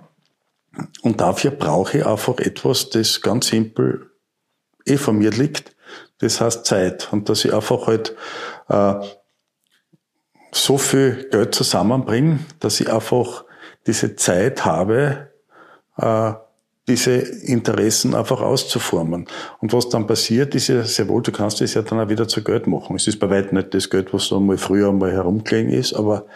[1.02, 4.10] Und dafür brauche ich einfach etwas, das ganz simpel
[4.86, 5.74] eh von mir liegt.
[6.18, 7.08] Das heißt Zeit.
[7.12, 8.14] Und dass ich einfach halt
[8.68, 8.94] äh,
[10.52, 13.44] so viel Geld zusammenbringe, dass ich einfach
[13.86, 15.28] diese Zeit habe,
[15.96, 16.32] äh,
[16.88, 19.26] diese Interessen einfach auszuformen.
[19.60, 22.26] Und was dann passiert, ist ja sehr wohl, du kannst das ja dann auch wieder
[22.26, 22.96] zu Geld machen.
[22.96, 26.26] Es ist bei weitem nicht das Geld, was so mal früher einmal herumgelegen ist, aber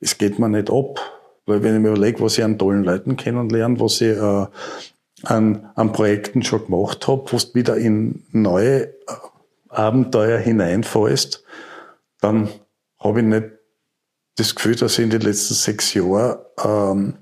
[0.00, 1.00] es geht mir nicht ab.
[1.46, 4.46] Weil wenn ich mir überlege, was ich an tollen Leuten kennenlerne, was ich äh,
[5.24, 8.92] an, an Projekten schon gemacht habe, wo du wieder in neue äh,
[9.68, 11.44] Abenteuer hineinfallst,
[12.20, 12.48] dann
[12.98, 13.46] habe ich nicht
[14.36, 17.14] das Gefühl, dass ich in den letzten sechs Jahren ähm,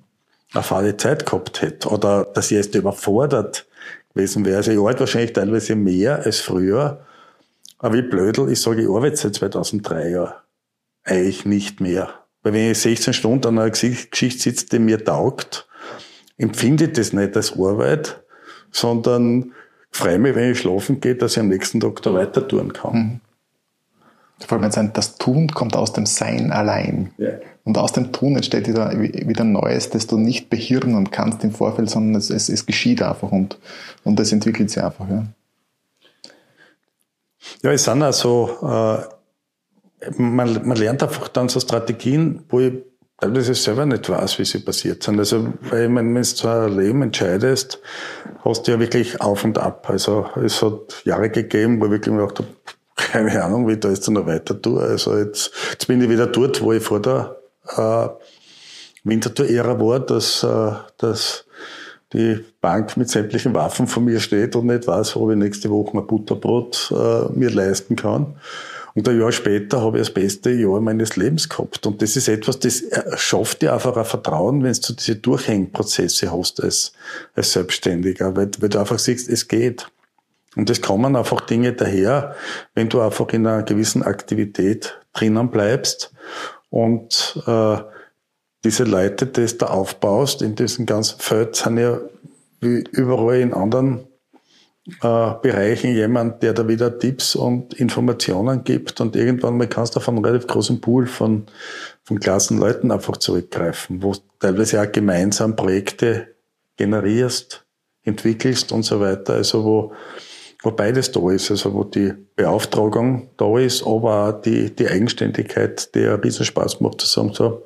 [0.53, 3.67] eine fahle Zeit gehabt hätte oder dass ich jetzt überfordert
[4.15, 4.59] gewesen wäre.
[4.59, 7.05] Also ich arbeite wahrscheinlich teilweise mehr als früher,
[7.79, 10.35] aber wie blödel, ich sage, ich arbeite seit 2003 Jahren
[11.05, 12.15] eigentlich nicht mehr.
[12.43, 15.69] Weil wenn ich 16 Stunden an einer Geschichte sitze, die mir taugt,
[16.39, 18.23] empfinde ich das nicht als Arbeit,
[18.71, 19.53] sondern
[19.91, 22.95] freue mich, wenn ich schlafen gehe, dass ich am nächsten Tag da weiter tun kann.
[22.95, 23.21] Mhm.
[24.47, 27.13] Vor allem, wenn das Tun kommt aus dem Sein allein.
[27.19, 27.31] Ja.
[27.65, 31.89] Und aus dem Tun entsteht wieder, wieder Neues, das du nicht behirnen kannst im Vorfeld,
[31.91, 33.59] sondern es, es, es geschieht einfach und,
[34.05, 35.09] und es entwickelt sich einfach.
[35.09, 35.27] Ja,
[37.63, 39.03] ja es sind also äh,
[40.17, 42.73] man, man lernt einfach dann so Strategien, wo ich
[43.19, 45.19] teilweise selber nicht weiß, wie sie passiert sind.
[45.19, 47.81] Also, weil wenn du zu einem Leben entscheidest,
[48.45, 49.89] hast du ja wirklich auf und ab.
[49.89, 52.49] Also, es hat Jahre gegeben, wo ich wirklich gedacht habe,
[52.97, 54.83] keine Ahnung, wie da jetzt noch weiter tue.
[54.83, 57.37] Also, jetzt, jetzt bin ich wieder dort, wo ich vor der
[57.77, 58.09] äh,
[59.05, 61.45] Wintertour-Ära war, dass, äh, dass
[62.13, 65.97] die Bank mit sämtlichen Waffen vor mir steht und nicht weiß, ob ich nächste Woche
[65.97, 68.37] ein Butterbrot äh, mir leisten kann.
[68.95, 71.87] Und ein Jahr später habe ich das beste Jahr meines Lebens gehabt.
[71.87, 72.83] Und das ist etwas, das
[73.17, 76.93] schafft dir einfach ein Vertrauen, wenn du diese Durchhängprozesse hast als,
[77.35, 79.87] als Selbstständiger, weil, weil du einfach siehst, es geht.
[80.57, 82.35] Und es kommen einfach Dinge daher,
[82.75, 86.13] wenn du einfach in einer gewissen Aktivität drinnen bleibst
[86.71, 87.79] und äh,
[88.65, 91.99] diese Leute, die du da aufbaust in diesem ganzen Feld, sind ja
[92.61, 94.07] wie überall in anderen
[95.01, 100.01] äh, Bereichen jemand, der da wieder Tipps und Informationen gibt und irgendwann mal kannst du
[100.01, 101.47] auf einen relativ großen Pool von,
[102.05, 106.35] von klassen Leuten einfach zurückgreifen, wo teilweise auch gemeinsam Projekte
[106.77, 107.65] generierst,
[108.05, 109.93] entwickelst und so weiter, also wo,
[110.63, 115.95] wo beides da ist, also wo die Beauftragung da ist, aber auch die, die Eigenständigkeit,
[115.95, 117.63] die einen Riesenspaß macht, zu sagen, so,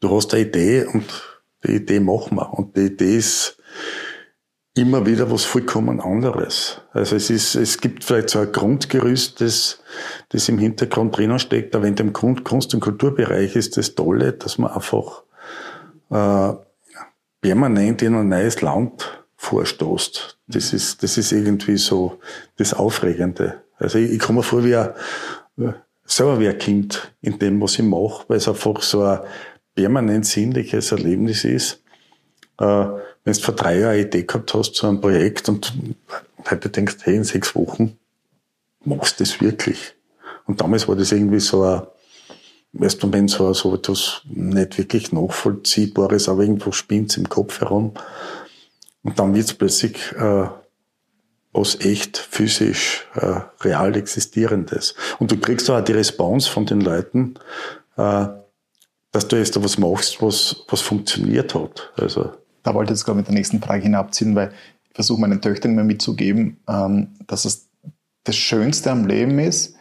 [0.00, 1.04] du hast eine Idee und
[1.64, 2.52] die Idee machen wir.
[2.52, 3.58] Und die Idee ist,
[4.74, 6.80] immer wieder was vollkommen anderes.
[6.92, 9.82] Also es ist, es gibt vielleicht so ein Grundgerüst, das,
[10.30, 14.58] das im Hintergrund drinnen steckt, aber in dem Kunst- und Kulturbereich ist das Tolle, dass
[14.58, 15.24] man einfach
[16.10, 16.54] äh,
[17.42, 20.38] permanent in ein neues Land vorstoßt.
[20.46, 22.20] Das ist, das ist irgendwie so
[22.56, 23.62] das Aufregende.
[23.76, 24.94] Also ich, ich komme vor wie ein,
[26.06, 29.18] selber wie ein Kind in dem, was ich mache, weil es einfach so ein
[29.74, 31.82] permanent sinnliches Erlebnis ist.
[32.58, 32.86] Äh,
[33.24, 35.72] wenn du vor drei Jahren eine Idee gehabt hast zu einem Projekt und
[36.48, 37.98] heute denkst, hey, in sechs Wochen
[38.84, 39.94] machst du das wirklich.
[40.46, 41.82] Und damals war das irgendwie so ein,
[42.74, 47.92] weißt du, wenn so, so etwas nicht wirklich nachvollziehbares, aber irgendwo spinnt im Kopf herum.
[49.02, 50.46] Und dann wird's plötzlich äh,
[51.52, 54.94] was echt physisch, äh, real existierendes.
[55.18, 57.34] Und du kriegst auch die Response von den Leuten,
[57.96, 58.26] äh,
[59.10, 61.92] dass du jetzt da was machst, was, was funktioniert hat.
[61.96, 64.52] Also da wollte ich jetzt gerade mit der nächsten Frage hinabziehen, weil
[64.88, 67.68] ich versuche meinen Töchtern immer mitzugeben, ähm, dass es
[68.24, 69.74] das Schönste am Leben ist,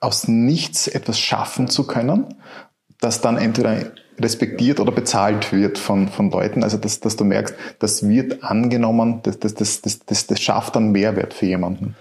[0.00, 2.34] aus nichts etwas schaffen zu können,
[3.00, 6.62] das dann entweder respektiert oder bezahlt wird von, von Leuten.
[6.62, 10.76] Also dass, dass du merkst, das wird angenommen, das, das, das, das, das, das schafft
[10.76, 11.96] dann Mehrwert für jemanden.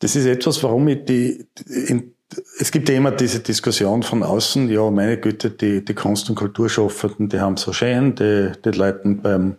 [0.00, 2.14] Das ist etwas, warum ich die, in,
[2.58, 6.36] es gibt ja immer diese Diskussion von außen, ja, meine Güte, die, die Kunst- und
[6.36, 9.56] Kulturschaffenden, die haben so schön, die, die leiten beim,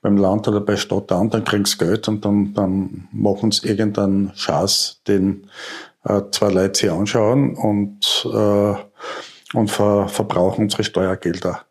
[0.00, 3.68] beim Land oder bei Stadt an, dann kriegen sie Geld und dann, dann machen sie
[3.68, 5.48] irgendeinen Schatz, den
[6.04, 8.74] äh, zwei Leute sich anschauen und, äh,
[9.56, 11.66] und ver, verbrauchen unsere Steuergelder.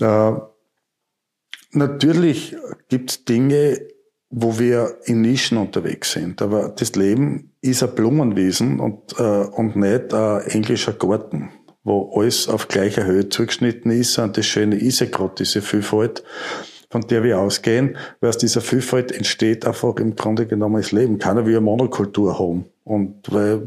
[0.00, 0.32] Äh,
[1.72, 2.56] natürlich
[2.88, 3.80] gibt es Dinge,
[4.30, 6.40] wo wir in Nischen unterwegs sind.
[6.40, 11.50] Aber das Leben ist ein Blumenwesen und, äh, und nicht ein englischer Garten,
[11.84, 14.18] wo alles auf gleicher Höhe zugeschnitten ist.
[14.18, 16.24] Und das Schöne ist ja gerade diese Vielfalt,
[16.92, 21.18] von der wir ausgehen, weil aus dieser Vielfalt entsteht einfach im Grunde genommen das Leben.
[21.18, 22.66] Keiner will eine Monokultur haben.
[22.84, 23.62] Und weil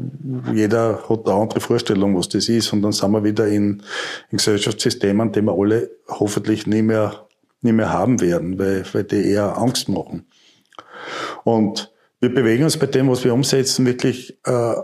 [0.54, 2.72] jeder hat eine andere Vorstellung, was das ist.
[2.72, 3.82] Und dann sind wir wieder in,
[4.30, 7.26] in Gesellschaftssystemen, die wir alle hoffentlich nie mehr,
[7.62, 10.26] nie mehr haben werden, weil, weil die eher Angst machen.
[11.42, 14.74] Und wir bewegen uns bei dem, was wir umsetzen, wirklich äh,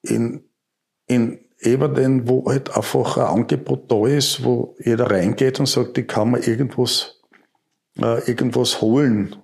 [0.00, 0.42] in,
[1.06, 6.08] in Ebenen, wo halt einfach ein Angebot da ist, wo jeder reingeht und sagt, ich
[6.08, 7.13] kann mir irgendwas,
[8.00, 9.36] äh, irgendwas holen.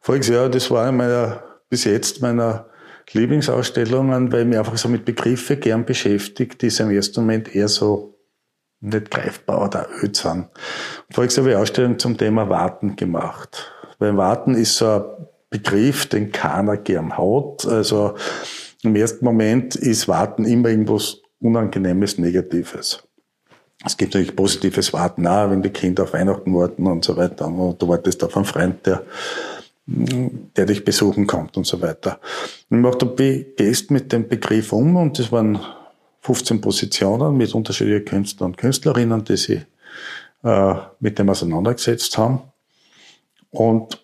[0.00, 2.66] Voriges Jahr, das war eine meiner, bis jetzt meiner
[3.12, 7.68] Lieblingsausstellungen, weil ich mich einfach so mit Begriffe gern beschäftigt, die im ersten Moment eher
[7.68, 8.18] so
[8.80, 10.48] nicht greifbar oder öd sind.
[11.10, 13.72] Voriges Jahr habe ich eine Ausstellung zum Thema Warten gemacht.
[13.98, 15.04] Weil Warten ist so ein
[15.50, 17.66] Begriff, den keiner gern hat.
[17.66, 18.16] Also
[18.82, 23.02] im ersten Moment ist Warten immer irgendwas Unangenehmes, Negatives.
[23.84, 27.46] Es gibt natürlich positives Warten auch, wenn die Kinder auf Weihnachten warten und so weiter.
[27.46, 29.02] Und du wartest auf einen Freund, der,
[29.86, 32.20] der dich besuchen kommt und so weiter.
[32.70, 35.58] Und ich mache wie gehst mit dem Begriff um und das waren
[36.20, 39.60] 15 Positionen mit unterschiedlichen Künstlern und Künstlerinnen, die sich
[40.44, 42.42] äh, mit dem auseinandergesetzt haben.
[43.50, 44.00] Und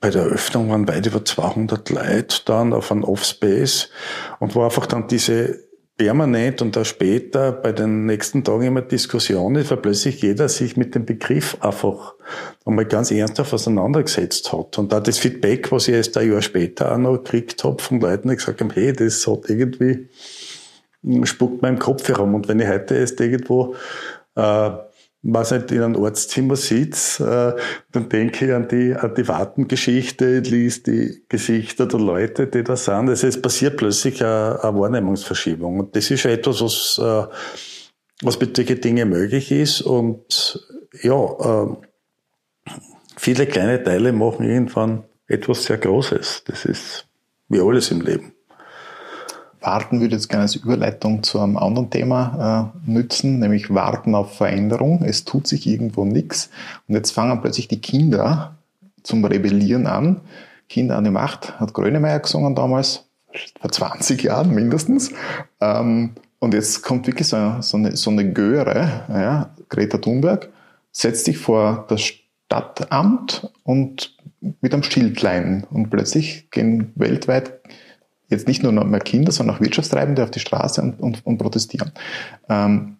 [0.00, 3.88] bei der Eröffnung waren weit über 200 Leute dann auf einem Offspace
[4.38, 5.65] und wo einfach dann diese
[5.96, 10.94] permanent und auch später bei den nächsten Tagen immer Diskussionen, weil plötzlich jeder sich mit
[10.94, 12.14] dem Begriff einfach
[12.64, 14.78] einmal ganz ernsthaft auseinandergesetzt hat.
[14.78, 18.00] Und da das Feedback, was ich erst ein Jahr später auch noch gekriegt habe von
[18.00, 20.08] Leuten, die gesagt haben, hey, das hat irgendwie,
[21.24, 22.34] spuckt meinem Kopf herum.
[22.34, 23.74] Und wenn ich heute erst irgendwo
[24.34, 24.70] äh,
[25.22, 27.60] was nicht in einem Arztzimmer sitze, äh,
[27.92, 32.76] dann denke ich an die, an die Wartengeschichte, liest die Gesichter der Leute, die da
[32.76, 33.08] sind.
[33.08, 35.80] Also es passiert plötzlich eine, eine Wahrnehmungsverschiebung.
[35.80, 37.26] Und das ist schon etwas, was, äh,
[38.22, 39.82] was mit solchen Dingen möglich ist.
[39.82, 40.64] Und
[41.02, 41.76] ja, äh,
[43.16, 46.44] viele kleine Teile machen irgendwann etwas sehr Großes.
[46.46, 47.08] Das ist
[47.48, 48.35] wie alles im Leben.
[49.66, 54.36] Warten würde jetzt gerne als Überleitung zu einem anderen Thema äh, nützen, nämlich Warten auf
[54.36, 55.02] Veränderung.
[55.02, 56.50] Es tut sich irgendwo nichts.
[56.86, 58.56] Und jetzt fangen plötzlich die Kinder
[59.02, 60.20] zum Rebellieren an.
[60.68, 63.04] Kinder an die Macht, hat Grönemeyer gesungen damals,
[63.60, 65.12] vor 20 Jahren mindestens.
[65.60, 70.48] Ähm, und jetzt kommt wirklich so, so, eine, so eine Göre, ja, Greta Thunberg,
[70.92, 74.16] setzt sich vor das Stadtamt und
[74.60, 75.66] mit einem Schildlein.
[75.70, 77.60] Und plötzlich gehen weltweit
[78.28, 81.92] jetzt nicht nur mehr Kinder, sondern auch Wirtschaftstreibende auf die Straße und, und, und protestieren.
[82.48, 82.96] Ähm,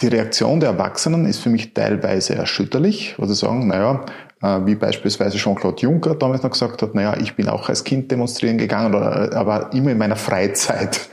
[0.00, 4.04] die Reaktion der Erwachsenen ist für mich teilweise erschütterlich, wo sie sagen, naja,
[4.42, 8.10] äh, wie beispielsweise Jean-Claude Juncker damals noch gesagt hat, naja, ich bin auch als Kind
[8.10, 11.08] demonstrieren gegangen, oder, aber immer in meiner Freizeit.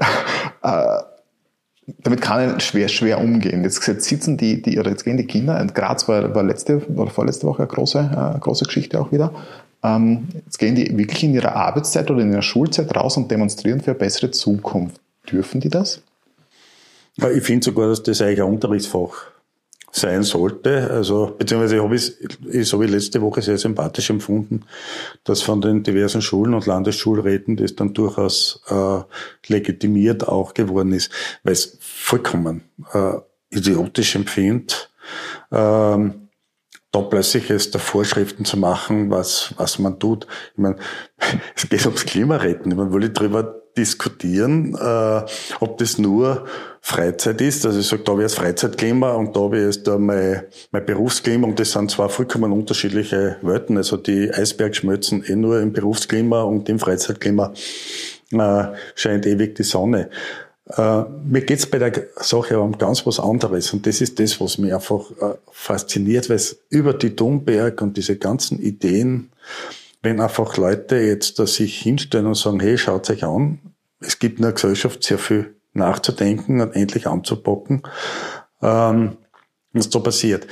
[0.62, 0.98] äh,
[1.98, 3.64] damit kann ich schwer, schwer umgehen.
[3.64, 7.46] Jetzt, sitzen die, die, jetzt gehen die Kinder, in Graz war, war letzte oder vorletzte
[7.46, 9.32] Woche eine große, eine große Geschichte auch wieder.
[9.82, 13.80] Ähm, jetzt gehen die wirklich in ihrer Arbeitszeit oder in ihrer Schulzeit raus und demonstrieren
[13.80, 15.00] für eine bessere Zukunft.
[15.30, 16.02] Dürfen die das?
[17.16, 19.32] Ja, ich finde sogar, dass das eigentlich ein Unterrichtsfach
[19.92, 20.90] sein sollte.
[20.90, 22.12] Also, beziehungsweise habe ich
[22.48, 24.64] es ich letzte Woche sehr sympathisch empfunden,
[25.24, 29.00] dass von den diversen Schulen und Landesschulräten das dann durchaus äh,
[29.52, 31.10] legitimiert auch geworden ist,
[31.44, 32.62] weil es vollkommen
[32.94, 33.12] äh,
[33.50, 34.90] idiotisch empfindet,
[35.50, 36.21] ähm,
[37.00, 40.26] plötzlich jetzt da Vorschriften zu machen, was, was man tut.
[40.52, 40.76] Ich meine,
[41.56, 42.76] es geht ums Klimaretten.
[42.76, 45.22] Meine, will ich drüber diskutieren, äh,
[45.60, 46.44] ob das nur
[46.80, 47.64] Freizeit ist.
[47.64, 51.46] Also ich sage, da wäre es Freizeitklima und da wäre es da mein, mein Berufsklima
[51.46, 53.76] und das sind zwar vollkommen unterschiedliche Welten.
[53.76, 57.54] Also die Eisbergschmelzen eh nur im Berufsklima und im Freizeitklima
[58.32, 58.64] äh,
[58.94, 60.10] scheint ewig die Sonne.
[60.66, 64.58] Äh, mir geht's bei der Sache um ganz was anderes und das ist das, was
[64.58, 69.30] mich einfach äh, fasziniert, weil es über die Domberg und diese ganzen Ideen
[70.02, 73.60] wenn einfach Leute jetzt da sich hinstellen und sagen, hey, schaut euch an,
[74.00, 77.82] es gibt in der Gesellschaft sehr viel nachzudenken und endlich anzupacken,
[78.60, 79.16] ähm,
[79.72, 80.46] was da passiert.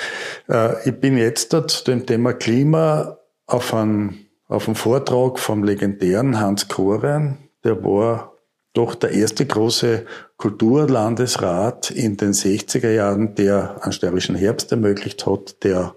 [0.48, 5.64] Äh, ich bin jetzt da zu dem Thema Klima auf einem, auf einem Vortrag vom
[5.64, 8.29] legendären Hans Koren, der war
[8.72, 10.06] doch der erste große
[10.36, 15.94] Kulturlandesrat in den 60er Jahren, der einen steirischen Herbst ermöglicht hat, der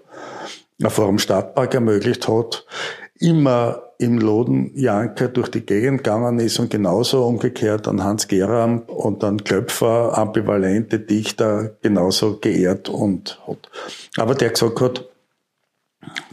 [0.82, 2.66] ein Forum Stadtpark ermöglicht hat
[3.18, 8.80] immer im Loden Janker durch die Gegend gegangen ist und genauso umgekehrt an Hans Geram
[8.80, 13.70] und an Klöpfer, ambivalente Dichter, genauso geehrt und hat.
[14.16, 15.08] Aber der gesagt hat,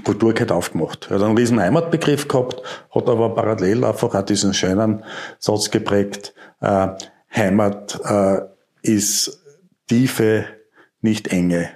[0.04, 1.08] Kultur gehört aufgemacht.
[1.10, 2.62] Er hat einen riesen Heimatbegriff gehabt,
[2.94, 5.04] hat aber parallel einfach auch diesen schönen
[5.40, 6.88] Satz geprägt, äh,
[7.34, 8.42] Heimat äh,
[8.82, 9.42] ist
[9.88, 10.46] Tiefe,
[11.02, 11.70] nicht Enge.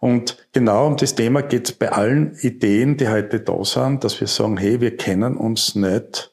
[0.00, 4.20] Und genau um das Thema geht es bei allen Ideen, die heute da sind, dass
[4.20, 6.32] wir sagen, hey, wir können uns nicht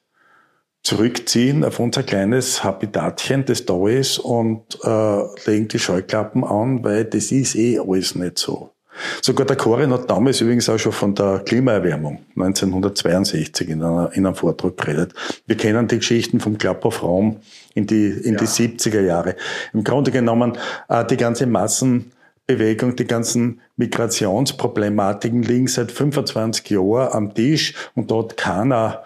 [0.83, 7.05] zurückziehen auf unser kleines Habitatchen, das da ist, und äh, legen die Scheuklappen an, weil
[7.05, 8.74] das ist eh alles nicht so.
[9.21, 14.25] Sogar der Korin hat damals übrigens auch schon von der Klimaerwärmung 1962 in, einer, in
[14.25, 15.13] einem Vortrag geredet.
[15.47, 17.37] Wir kennen die Geschichten vom Klapp auf Raum
[17.73, 18.39] in die, in ja.
[18.39, 19.35] die 70er Jahre.
[19.73, 22.11] Im Grunde genommen äh, die ganze Massen
[22.47, 29.03] Bewegung, die ganzen Migrationsproblematiken liegen seit 25 Jahren am Tisch und dort keiner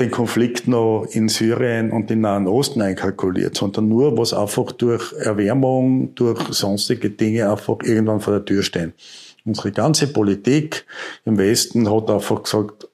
[0.00, 5.12] den Konflikt noch in Syrien und im Nahen Osten einkalkuliert, sondern nur, was einfach durch
[5.14, 8.92] Erwärmung, durch sonstige Dinge einfach irgendwann vor der Tür stehen.
[9.44, 10.86] Unsere ganze Politik
[11.24, 12.88] im Westen hat einfach gesagt,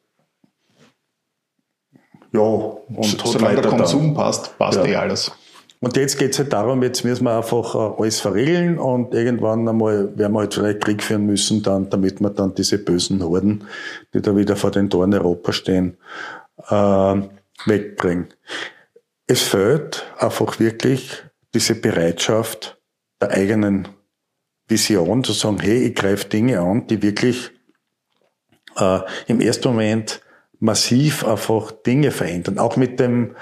[2.33, 4.87] ja, und solange der Konsum passt, passt ja.
[4.87, 5.31] eh alles.
[5.81, 9.69] Und jetzt geht es halt darum, jetzt müssen wir einfach äh, alles verregeln und irgendwann
[9.69, 13.65] einmal werden wir halt vielleicht Krieg führen müssen, dann, damit wir dann diese bösen Horden,
[14.15, 15.99] die da wieder vor den Toren Europa stehen,
[16.69, 18.29] äh, wegbringen.
[19.27, 21.23] Es fehlt einfach wirklich
[21.55, 22.79] diese Bereitschaft
[23.21, 23.89] der eigenen
[24.69, 27.51] Vision zu sagen, hey, ich greife Dinge an, die wirklich
[28.77, 30.21] äh, im ersten Moment
[30.65, 32.59] massiv einfach Dinge verändern.
[32.59, 33.37] Auch mit dem,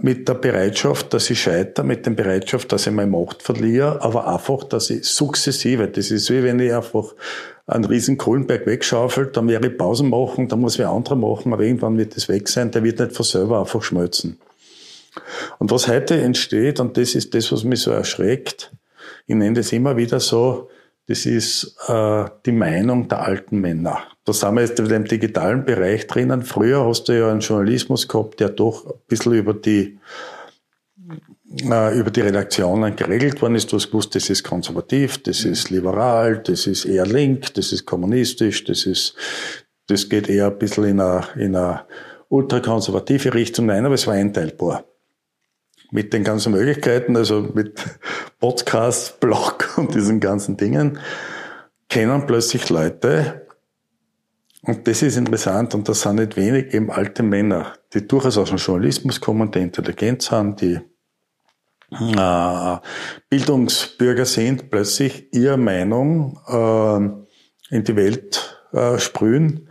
[0.00, 4.28] mit der Bereitschaft, dass ich scheitere, mit der Bereitschaft, dass ich meine Macht verliere, aber
[4.28, 7.14] einfach, dass ich sukzessive, das ist wie wenn ich einfach
[7.66, 11.62] einen riesen Kohlenberg wegschaufelt, dann werde ich Pausen machen, dann muss wer andere machen, aber
[11.62, 14.38] irgendwann wird das weg sein, der wird nicht von selber einfach schmelzen.
[15.58, 18.72] Und was heute entsteht, und das ist das, was mich so erschreckt,
[19.26, 20.68] ich nenne das immer wieder so,
[21.06, 24.02] das ist äh, die Meinung der alten Männer.
[24.28, 26.42] Da sind wir jetzt in dem digitalen Bereich drinnen.
[26.42, 29.98] Früher hast du ja einen Journalismus gehabt, der doch ein bisschen über die
[31.62, 33.72] äh, über die Redaktionen geregelt worden ist.
[33.72, 37.86] Du hast gewusst, das ist konservativ, das ist liberal, das ist eher link, das ist
[37.86, 39.14] kommunistisch, das ist,
[39.86, 41.86] das geht eher ein bisschen in eine, in eine
[42.28, 43.64] ultrakonservative Richtung.
[43.64, 44.84] Nein, aber es war einteilbar
[45.90, 47.82] mit den ganzen Möglichkeiten, also mit
[48.40, 50.98] Podcast, Blog und diesen ganzen Dingen,
[51.88, 53.47] kennen plötzlich Leute,
[54.62, 58.48] und das ist interessant, und das sind nicht wenig eben alte Männer, die durchaus aus
[58.48, 60.80] dem Journalismus kommen, die intelligent sind, die
[61.90, 62.76] äh,
[63.30, 69.68] Bildungsbürger sind, plötzlich ihre Meinung äh, in die Welt äh, sprühen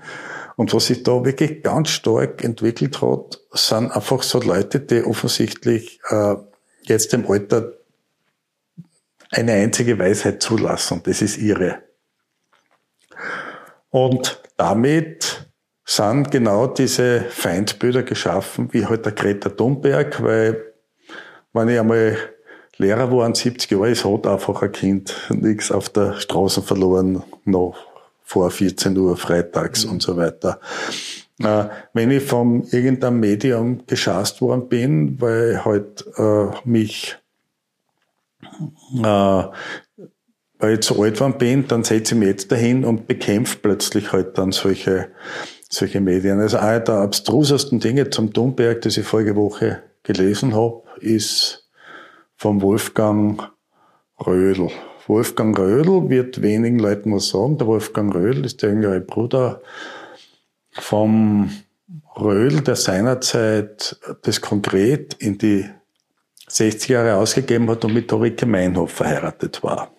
[0.58, 6.00] und was sich da wirklich ganz stark entwickelt hat, sind einfach so Leute, die offensichtlich
[6.10, 6.36] äh,
[6.82, 7.74] jetzt im Alter
[9.30, 11.02] eine einzige Weisheit zulassen.
[11.04, 11.84] Das ist ihre.
[13.92, 15.50] Und damit
[15.86, 20.74] sind genau diese Feindbilder geschaffen, wie halt der Greta Thunberg, weil
[21.54, 22.18] wenn ich einmal
[22.78, 27.76] Lehrer waren, 70 Jahre ist, hat einfach ein Kind nichts auf der Straße verloren, noch
[28.24, 29.94] vor 14 Uhr freitags mhm.
[29.94, 30.60] und so weiter.
[31.40, 37.18] Äh, wenn ich von irgendeinem Medium geschasst worden bin, weil halt äh, mich
[39.04, 39.44] äh,
[40.60, 44.12] weil ich zu alt geworden bin, dann setze ich mich jetzt dahin und bekämpfe plötzlich
[44.12, 45.10] halt dann solche,
[45.70, 46.40] solche Medien.
[46.40, 51.70] Also einer der abstrusesten Dinge zum Thunberg, das ich vorige Woche gelesen habe, ist
[52.36, 53.52] vom Wolfgang
[54.26, 54.70] Rödel.
[55.08, 57.58] Wolfgang Rödel wird wenigen Leuten was sagen.
[57.58, 59.62] Der Wolfgang Rödel ist der jüngere Bruder
[60.72, 61.52] vom
[62.20, 65.66] Rödel, der seinerzeit das konkret in die
[66.48, 69.92] 60 Jahre ausgegeben hat und mit Ulrike Meinhof verheiratet war.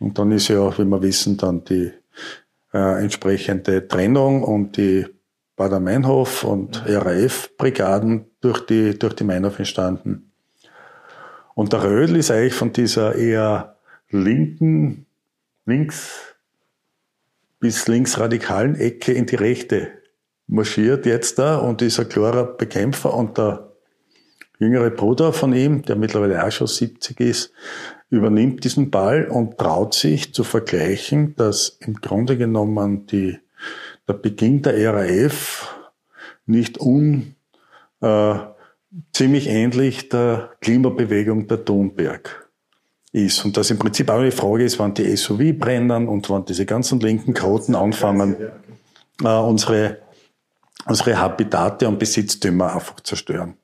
[0.00, 1.92] Und dann ist ja, wie wir wissen, dann die
[2.72, 5.06] äh, entsprechende Trennung und die
[5.56, 10.32] Bader-Meinhof und RAF-Brigaden durch die, durch die Meinhof entstanden.
[11.54, 13.76] Und der Rödel ist eigentlich von dieser eher
[14.08, 15.06] linken,
[15.66, 16.34] links
[17.58, 19.88] bis linksradikalen Ecke in die Rechte
[20.46, 23.70] marschiert jetzt da und ist ein klarer Bekämpfer und der
[24.58, 27.52] jüngere Bruder von ihm, der mittlerweile auch schon 70 ist,
[28.10, 33.38] übernimmt diesen Ball und traut sich zu vergleichen, dass im Grunde genommen die,
[34.08, 35.74] der Beginn der RAF
[36.44, 37.36] nicht un,
[38.00, 38.34] äh,
[39.12, 42.50] ziemlich ähnlich der Klimabewegung der Thunberg
[43.12, 43.44] ist.
[43.44, 46.66] Und dass im Prinzip auch die Frage ist, wann die SUV brennen und wann diese
[46.66, 48.36] ganzen linken Kroten anfangen,
[49.22, 49.98] äh, unsere,
[50.86, 53.54] unsere Habitate und Besitztümer einfach zerstören.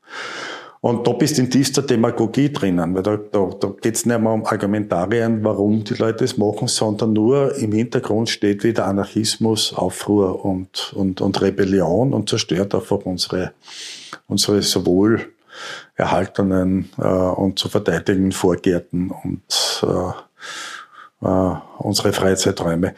[0.86, 4.20] Und da bist du in tiefster Demagogie drinnen, weil da, da, da geht es nicht
[4.20, 9.74] mehr um Argumentarien, warum die Leute es machen, sondern nur im Hintergrund steht wieder Anarchismus,
[9.74, 13.52] Aufruhr und, und, und Rebellion und zerstört einfach unsere,
[14.28, 15.32] unsere sowohl
[15.96, 22.94] erhaltenen äh, und zu verteidigenden Vorgärten und äh, äh, unsere Freizeiträume.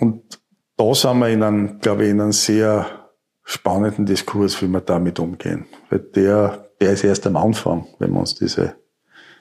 [0.00, 0.38] Und
[0.76, 3.05] da sind wir in einem, glaube ich, in einem sehr
[3.46, 5.64] spannenden Diskurs, wie wir damit umgehen.
[5.88, 8.74] Weil der, der ist erst am Anfang, wenn wir uns diese,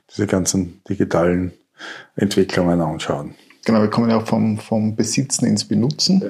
[0.09, 1.51] diese ganzen digitalen
[2.15, 3.35] Entwicklungen anschauen.
[3.65, 6.23] Genau, wir kommen ja auch vom, vom Besitzen ins Benutzen.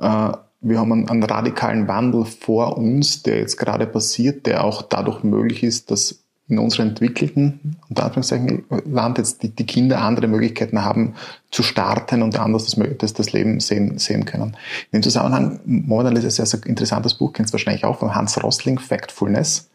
[0.00, 0.30] Ja.
[0.30, 4.82] Äh, wir haben einen, einen radikalen Wandel vor uns, der jetzt gerade passiert, der auch
[4.82, 8.12] dadurch möglich ist, dass in unserem entwickelten, unter
[8.84, 11.14] Land jetzt die, die, Kinder andere Möglichkeiten haben
[11.50, 14.56] zu starten und anders das, das, das Leben sehen, sehen können.
[14.90, 18.42] In dem Zusammenhang, momentan ist ein sehr, interessantes Buch, kennst du wahrscheinlich auch, von Hans
[18.42, 19.70] Rosling, Factfulness.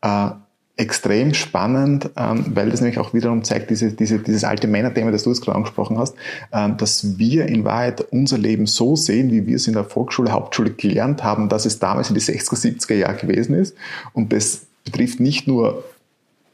[0.00, 0.30] Äh,
[0.76, 5.22] extrem spannend, ähm, weil das nämlich auch wiederum zeigt, diese, diese, dieses alte Männerthema, das
[5.22, 6.14] du jetzt gerade angesprochen hast,
[6.52, 10.32] ähm, dass wir in Wahrheit unser Leben so sehen, wie wir es in der Volksschule,
[10.32, 13.76] Hauptschule gelernt haben, dass es damals in die 60er, 70er Jahre gewesen ist.
[14.14, 15.84] Und das betrifft nicht nur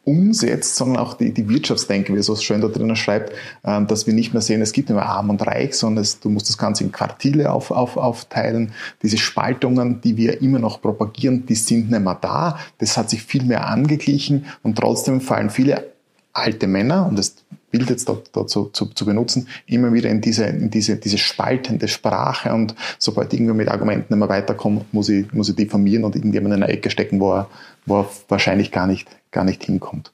[0.09, 3.35] umsetzt, sondern auch die, die Wirtschaftsdenke, wie er so schön da drinnen schreibt,
[3.65, 6.31] ähm, dass wir nicht mehr sehen, es gibt mehr arm und reich, sondern es, du
[6.31, 8.73] musst das Ganze in Quartile auf, auf, aufteilen.
[9.03, 12.59] Diese Spaltungen, die wir immer noch propagieren, die sind nicht mehr da.
[12.79, 15.85] Das hat sich viel mehr angeglichen und trotzdem fallen viele
[16.33, 17.35] alte Männer, und das
[17.71, 21.89] Bild jetzt dort, dort zu, zu, benutzen, immer wieder in diese, in diese, diese spaltende
[21.89, 26.16] Sprache und sobald ich irgendwie mit Argumenten mehr weiterkomme, muss ich, muss ich diffamieren und
[26.16, 27.51] irgendjemand in einer Ecke stecken, wo er,
[27.87, 30.12] wo er wahrscheinlich gar nicht, gar nicht hinkommt.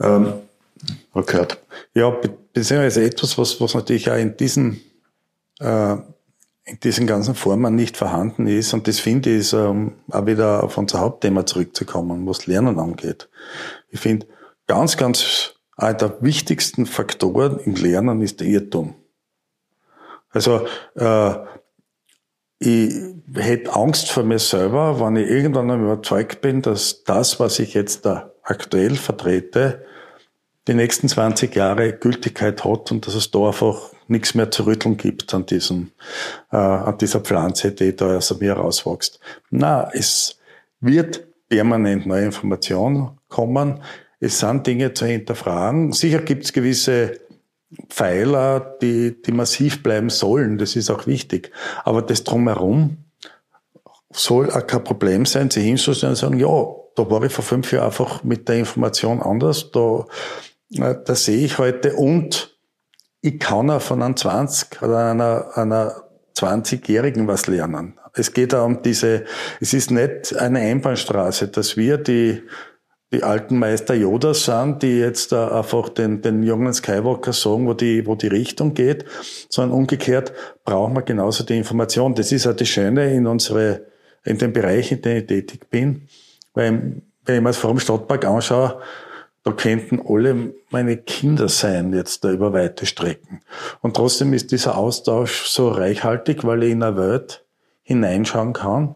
[0.00, 0.34] Ähm,
[1.12, 1.46] okay.
[1.94, 4.80] Ja, beziehungsweise etwas, was, was natürlich auch in diesen,
[5.60, 5.96] äh,
[6.64, 10.62] in diesen ganzen Formen nicht vorhanden ist, und das finde ich, ist ähm, auch wieder
[10.62, 13.28] auf unser Hauptthema zurückzukommen, was Lernen angeht.
[13.90, 14.26] Ich finde,
[14.68, 18.94] ganz, ganz einer der wichtigsten Faktoren im Lernen ist der Irrtum.
[20.30, 21.34] Also äh,
[22.58, 22.94] ich
[23.34, 28.06] hätte Angst vor mir selber, wenn ich irgendwann überzeugt bin, dass das, was ich jetzt
[28.06, 29.84] da aktuell vertrete,
[30.68, 34.96] die nächsten 20 Jahre Gültigkeit hat und dass es da einfach nichts mehr zu rütteln
[34.96, 35.90] gibt an diesem,
[36.52, 39.18] äh, an dieser Pflanze, die da aus mir rauswächst.
[39.50, 40.38] Na, es
[40.80, 43.82] wird permanent neue Informationen kommen.
[44.24, 45.90] Es sind Dinge zu hinterfragen.
[45.90, 47.18] Sicher gibt es gewisse
[47.88, 50.58] Pfeiler, die, die massiv bleiben sollen.
[50.58, 51.50] Das ist auch wichtig.
[51.82, 52.98] Aber das drumherum
[54.12, 57.72] soll auch kein Problem sein, sich hinzustellen und sagen, ja, da war ich vor fünf
[57.72, 59.72] Jahren einfach mit der Information anders.
[59.72, 60.06] Da,
[60.70, 62.56] äh, da sehe ich heute und
[63.22, 66.04] ich kann auch von einem 20 oder einer, einer
[66.36, 67.98] 20-Jährigen was lernen.
[68.14, 69.24] Es geht auch um diese,
[69.60, 72.42] es ist nicht eine Einbahnstraße, dass wir die,
[73.12, 77.74] die alten Meister Yoda sind, die jetzt da einfach den, den jungen Skywalker sagen, wo
[77.74, 79.04] die, wo die Richtung geht,
[79.50, 80.32] sondern umgekehrt
[80.64, 82.14] brauchen wir genauso die Information.
[82.14, 83.82] Das ist ja das Schöne in unsere,
[84.24, 86.08] in dem Bereich, in dem ich tätig bin,
[86.54, 88.80] weil, wenn ich mir das Forum Stadtpark anschaue,
[89.44, 93.40] da könnten alle meine Kinder sein, jetzt da über weite Strecken.
[93.80, 97.44] Und trotzdem ist dieser Austausch so reichhaltig, weil ich in eine Welt
[97.82, 98.94] hineinschauen kann,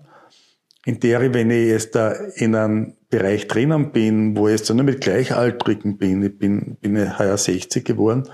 [0.85, 4.73] in der ich, wenn ich jetzt da in einem Bereich drinnen bin, wo ich jetzt
[4.73, 8.29] nur mit Gleichaltrigen bin, ich bin, bin heuer 60 geworden,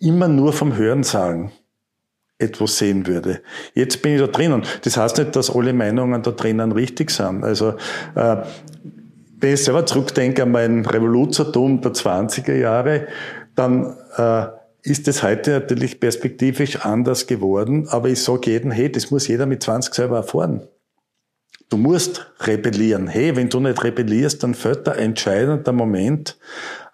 [0.00, 1.52] immer nur vom Hören sagen
[2.38, 3.40] etwas sehen würde.
[3.74, 4.62] Jetzt bin ich da drinnen.
[4.82, 7.42] Das heißt nicht, dass alle Meinungen da drinnen richtig sind.
[7.42, 7.74] Also
[8.14, 8.36] äh,
[9.40, 13.08] wenn ich selber zurückdenke an mein Revoluzertum der 20er Jahre,
[13.54, 14.46] dann äh,
[14.82, 17.88] ist es heute natürlich perspektivisch anders geworden.
[17.88, 20.62] Aber ich sage jedem, hey, das muss jeder mit 20 selber erfahren.
[21.70, 23.08] Du musst rebellieren.
[23.08, 26.38] Hey, wenn du nicht rebellierst, dann fällt der entscheidende Moment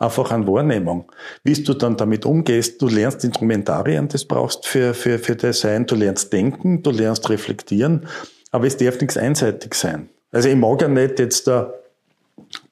[0.00, 1.12] einfach an Wahrnehmung.
[1.44, 5.94] Wie du dann damit umgehst, du lernst Instrumentarien, das brauchst für, für, für Design, du
[5.94, 8.06] lernst denken, du lernst reflektieren,
[8.50, 10.08] aber es darf nichts einseitig sein.
[10.32, 11.72] Also ich mag ja nicht jetzt da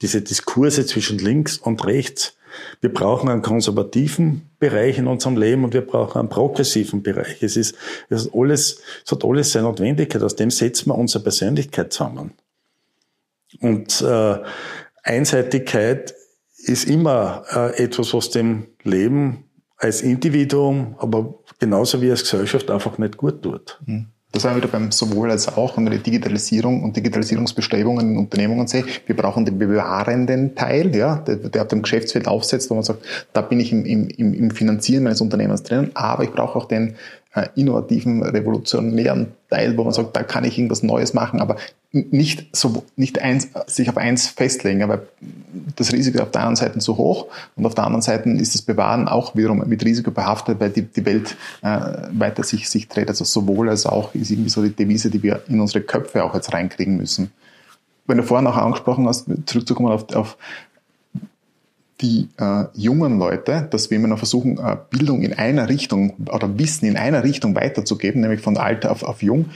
[0.00, 2.36] diese Diskurse zwischen links und rechts.
[2.80, 7.42] Wir brauchen einen konservativen Bereich in unserem Leben und wir brauchen einen progressiven Bereich.
[7.42, 7.76] Es ist,
[8.08, 10.22] es ist alles, es hat alles seine Notwendigkeit.
[10.22, 12.32] Aus dem setzen wir unsere Persönlichkeit zusammen.
[13.60, 14.38] Und äh,
[15.02, 16.14] Einseitigkeit
[16.58, 19.44] ist immer äh, etwas, was dem Leben
[19.76, 23.80] als Individuum, aber genauso wie als Gesellschaft einfach nicht gut tut.
[23.84, 24.08] Mhm.
[24.32, 28.66] Das haben wir wieder beim sowohl als auch, wir die Digitalisierung und Digitalisierungsbestrebungen in Unternehmungen
[28.66, 28.86] sehen.
[29.04, 33.04] Wir brauchen den bewahrenden Teil, ja, der, der auf dem Geschäftsfeld aufsetzt, wo man sagt,
[33.34, 36.94] da bin ich im, im, im Finanzieren meines Unternehmens drin, aber ich brauche auch den
[37.54, 41.56] innovativen, revolutionären Teil, wo man sagt, da kann ich irgendwas Neues machen, aber
[41.92, 45.02] nicht so, nicht eins, sich auf eins festlegen, weil
[45.76, 47.26] das Risiko ist auf der einen Seite zu hoch
[47.56, 50.82] und auf der anderen Seite ist das Bewahren auch wiederum mit Risiko behaftet, weil die,
[50.82, 51.80] die Welt äh,
[52.12, 53.08] weiter sich, sich dreht.
[53.08, 56.34] Also sowohl als auch ist irgendwie so die Devise, die wir in unsere Köpfe auch
[56.34, 57.30] jetzt reinkriegen müssen.
[58.06, 60.36] Wenn du vorhin auch angesprochen hast, zurückzukommen auf, auf
[62.02, 66.58] die äh, jungen Leute, dass wir immer noch versuchen, äh, Bildung in einer Richtung oder
[66.58, 69.46] Wissen in einer Richtung weiterzugeben, nämlich von alt auf, auf jung,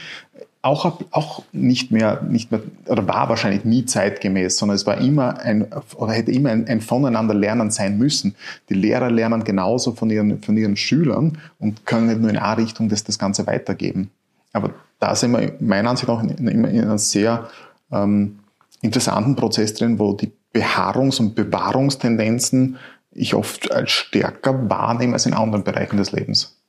[0.66, 5.38] auch, auch nicht mehr, nicht mehr, oder war wahrscheinlich nie zeitgemäß, sondern es war immer
[5.38, 5.66] ein,
[5.96, 8.34] oder hätte immer ein, ein Voneinander lernen sein müssen.
[8.68, 12.62] Die Lehrer lernen genauso von ihren, von ihren Schülern und können nicht nur in eine
[12.62, 14.10] Richtung das, das Ganze weitergeben.
[14.52, 17.48] Aber da sind wir meiner Ansicht nach in, in, in einem sehr
[17.92, 18.40] ähm,
[18.82, 22.78] interessanten Prozess drin, wo die Beharrungs- und Bewahrungstendenzen
[23.10, 26.60] ich oft als stärker wahrnehme als in anderen Bereichen des Lebens.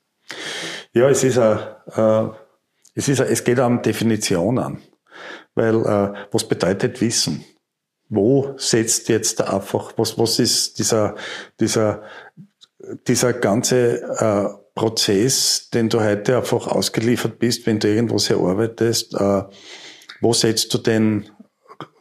[0.94, 2.30] Ja, es ist äh,
[2.98, 4.82] es ist, es geht um Definition an.
[5.54, 7.46] Weil, äh, was bedeutet Wissen?
[8.10, 11.16] Wo setzt jetzt einfach, was, was ist dieser,
[11.60, 12.02] dieser,
[13.08, 19.44] dieser ganze äh, Prozess, den du heute einfach ausgeliefert bist, wenn du irgendwas erarbeitest, äh,
[20.22, 21.30] wo setzt du denn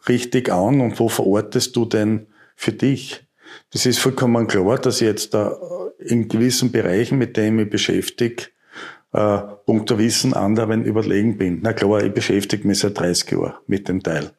[0.09, 3.27] richtig an und wo verortest du denn für dich?
[3.73, 5.57] Das ist vollkommen klar, dass ich jetzt da
[5.99, 8.45] in gewissen Bereichen, mit denen ich beschäftige,
[9.13, 11.61] äh, punkto Wissen anderen überlegen bin.
[11.63, 14.33] Na klar, ich beschäftige mich seit 30 Jahren mit dem Teil.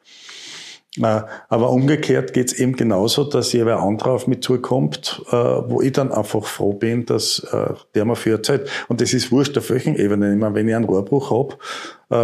[1.02, 5.92] Äh, aber umgekehrt geht's eben genauso, dass jeder andere auf mich zukommt, äh, wo ich
[5.92, 8.68] dann einfach froh bin, dass äh, der mir für Zeit.
[8.88, 10.34] Und das ist wurscht auf welchen Ebenen.
[10.34, 11.58] Ich meine, wenn ich einen Rohrbruch hab,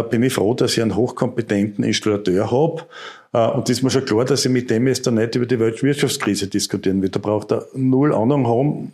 [0.09, 2.89] bin ich froh, dass ich einen hochkompetenten Installateur hab.
[3.55, 5.59] Und das ist mir schon klar, dass ich mit dem jetzt dann nicht über die
[5.59, 7.09] Weltwirtschaftskrise diskutieren will.
[7.09, 8.93] Da braucht er null Ahnung haben.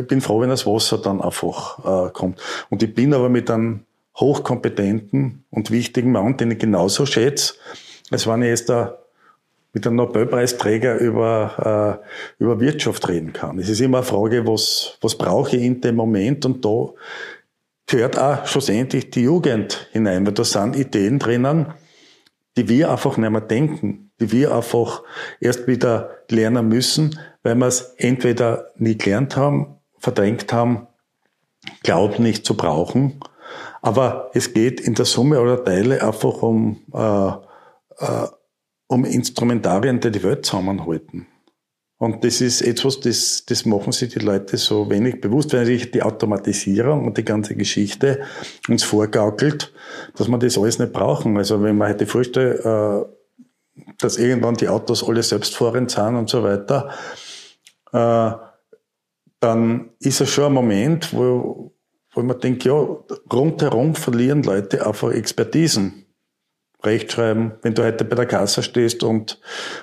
[0.00, 2.40] Ich bin froh, wenn das Wasser dann einfach kommt.
[2.68, 3.80] Und ich bin aber mit einem
[4.16, 7.54] hochkompetenten und wichtigen Mann, den ich genauso schätze,
[8.10, 8.98] als wenn ich jetzt da
[9.74, 12.00] mit einem Nobelpreisträger über,
[12.38, 13.58] äh, über Wirtschaft reden kann.
[13.58, 16.90] Es ist immer eine Frage, was, was brauche ich in dem Moment und da
[17.86, 21.74] gehört auch schlussendlich die Jugend hinein, weil da sind Ideen drinnen,
[22.56, 25.02] die wir einfach nicht mehr denken, die wir einfach
[25.40, 30.86] erst wieder lernen müssen, weil wir es entweder nie gelernt haben, verdrängt haben,
[31.82, 33.20] glauben nicht zu brauchen.
[33.82, 37.28] Aber es geht in der Summe aller Teile einfach um äh,
[37.98, 38.28] äh,
[38.86, 41.26] um Instrumentarien, die die Welt zusammenhalten.
[41.96, 45.90] Und das ist etwas, das, das machen sich die Leute so wenig bewusst, wenn sich
[45.90, 48.20] die Automatisierung und die ganze Geschichte
[48.68, 49.72] uns vorgaukelt,
[50.16, 51.36] dass wir das alles nicht brauchen.
[51.36, 53.04] Also wenn man heute vorstellt, äh,
[53.98, 56.90] dass irgendwann die Autos alle selbstfahrend sind und so weiter,
[57.92, 58.32] äh,
[59.40, 61.72] dann ist es schon ein Moment, wo,
[62.12, 62.74] wo man denkt, ja,
[63.32, 66.03] rundherum verlieren Leute einfach Expertisen.
[66.84, 69.40] Rechtschreiben, wenn du heute bei der Kasse stehst und,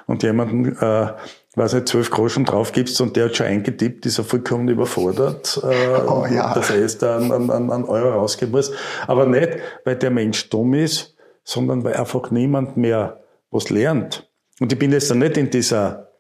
[0.08, 1.14] und jemanden, äh,
[1.56, 5.60] weiß nicht, zwölf Groschen drauf gibst und der hat schon eingetippt, ist er vollkommen überfordert,
[5.64, 6.54] äh, oh, ja.
[6.54, 8.72] dass er jetzt einen, einen, einen Euro rausgeben muss.
[9.08, 14.30] Aber nicht, weil der Mensch dumm ist, sondern weil einfach niemand mehr was lernt.
[14.60, 16.11] Und ich bin jetzt nicht in dieser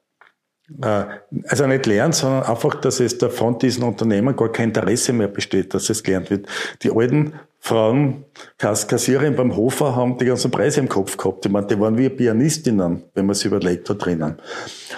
[0.79, 5.27] also nicht lernen, sondern einfach, dass es da von diesen Unternehmen gar kein Interesse mehr
[5.27, 6.47] besteht, dass es gelernt wird.
[6.81, 8.25] Die alten Frauen,
[8.57, 11.45] Kassiererin beim Hofer, haben die ganzen Preise im Kopf gehabt.
[11.45, 14.37] Ich meine, die waren wie Pianistinnen, wenn man sich überlegt hat drinnen.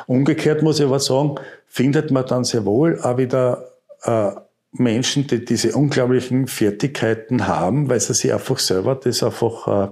[0.07, 1.35] Umgekehrt muss ich aber sagen,
[1.67, 3.71] findet man dann sehr wohl auch wieder
[4.03, 4.31] äh,
[4.71, 9.91] Menschen, die diese unglaublichen Fertigkeiten haben, weil sie sich einfach selber das einfach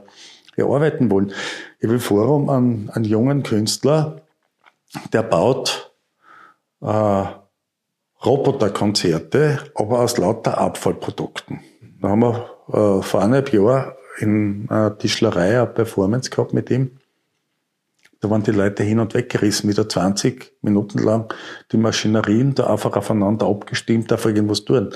[0.55, 1.33] äh, erarbeiten wollen.
[1.79, 4.21] Ich habe im Forum einen, einen jungen Künstler,
[5.13, 5.93] der baut
[6.81, 7.23] äh,
[8.23, 11.61] Roboterkonzerte, aber aus lauter Abfallprodukten.
[12.01, 16.97] Da haben wir äh, vor eineinhalb Jahren in einer Tischlerei eine Performance gehabt mit ihm.
[18.19, 21.33] Da waren die Leute hin und weg gerissen, wieder 20 Minuten lang
[21.71, 24.93] die Maschinerien da einfach aufeinander abgestimmt, einfach irgendwas tun.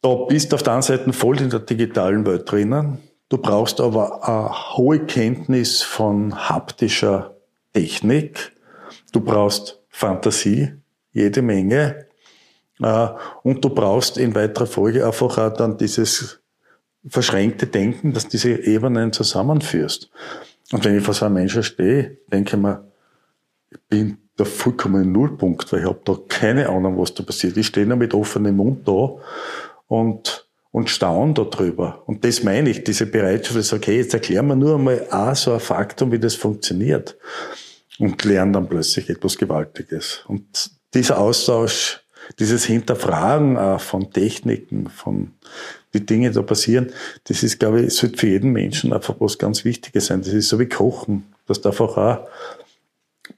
[0.00, 2.98] Da bist du auf der einen Seite voll in der digitalen Welt drinnen.
[3.28, 7.33] Du brauchst aber eine hohe Kenntnis von haptischer
[7.74, 8.52] Technik.
[9.12, 10.72] Du brauchst Fantasie,
[11.12, 12.06] jede Menge.
[12.80, 13.08] Äh,
[13.42, 16.40] und du brauchst in weiterer Folge einfach auch dann dieses
[17.06, 20.10] verschränkte Denken, dass diese Ebenen zusammenführst.
[20.72, 22.84] Und wenn ich vor so einem Menschen stehe, denke ich mir,
[23.70, 27.56] ich bin der vollkommene Nullpunkt, weil ich habe da keine Ahnung, was da passiert.
[27.56, 29.16] Ich stehe nur mit offenem Mund da
[29.86, 32.02] und, und staune darüber.
[32.06, 35.52] Und das meine ich, diese Bereitschaft, sage, okay, jetzt erklären wir nur einmal auch so
[35.52, 37.16] ein Faktum, wie das funktioniert.
[37.98, 40.24] Und lernen dann plötzlich etwas Gewaltiges.
[40.26, 42.00] Und dieser Austausch,
[42.38, 45.32] dieses Hinterfragen auch von Techniken, von
[45.92, 46.92] die Dinge da passieren,
[47.24, 50.22] das ist, glaube ich, sollte für jeden Menschen einfach was ganz Wichtiges sein.
[50.22, 52.28] Das ist so wie Kochen, dass du einfach auch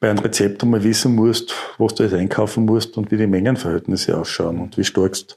[0.00, 4.16] bei einem Rezept einmal wissen musst, was du jetzt einkaufen musst und wie die Mengenverhältnisse
[4.16, 5.34] ausschauen und wie stark du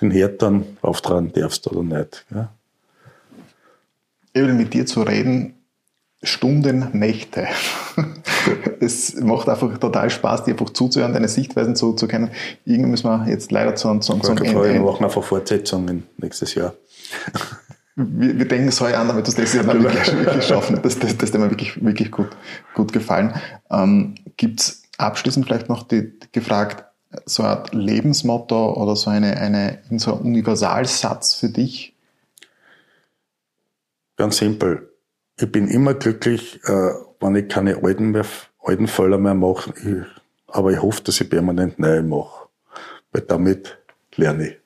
[0.00, 2.24] den Herd dann auftragen darfst oder nicht.
[2.34, 2.52] Ja.
[4.34, 5.54] Eben mit dir zu reden,
[6.22, 7.48] Stunden, Nächte.
[8.80, 12.30] es macht einfach total Spaß, dir einfach zuzuhören, deine Sichtweisen zu, zu kennen.
[12.64, 14.72] Irgendwie müssen wir jetzt leider zu, zu, zum Ende.
[14.72, 16.74] Wir machen einfach Fortsetzungen nächstes Jahr.
[17.94, 20.80] Wir, wir denken es heuer an, damit du das Jahr dann wirklich, wirklich schaffen.
[20.82, 22.30] Das, das, das hat mir wirklich, wirklich gut,
[22.72, 23.34] gut gefallen.
[23.70, 26.86] Ähm, Gibt es abschließend vielleicht noch die, die gefragt,
[27.26, 31.94] so eine Art Lebensmotto oder so eine, eine, so ein Universalsatz für dich?
[34.16, 34.88] Ganz simpel
[35.42, 36.90] ich bin immer glücklich, äh,
[37.22, 38.24] wenn ich keine alten, mehr,
[38.62, 39.72] alten Fälle mehr mache.
[39.76, 42.48] Ich, aber ich hoffe, dass ich permanent neue mache.
[43.12, 43.78] Weil damit
[44.16, 44.58] lerne ich.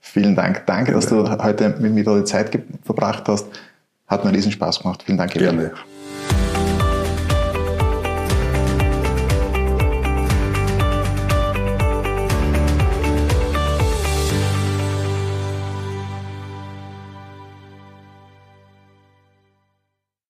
[0.00, 0.66] Vielen Dank.
[0.66, 3.46] Danke, dass du heute mit mir die Zeit verbracht hast.
[4.06, 5.02] Hat mir riesen Spaß gemacht.
[5.04, 5.32] Vielen Dank.
[5.32, 5.70] Gerne.
[5.70, 5.97] Gerne.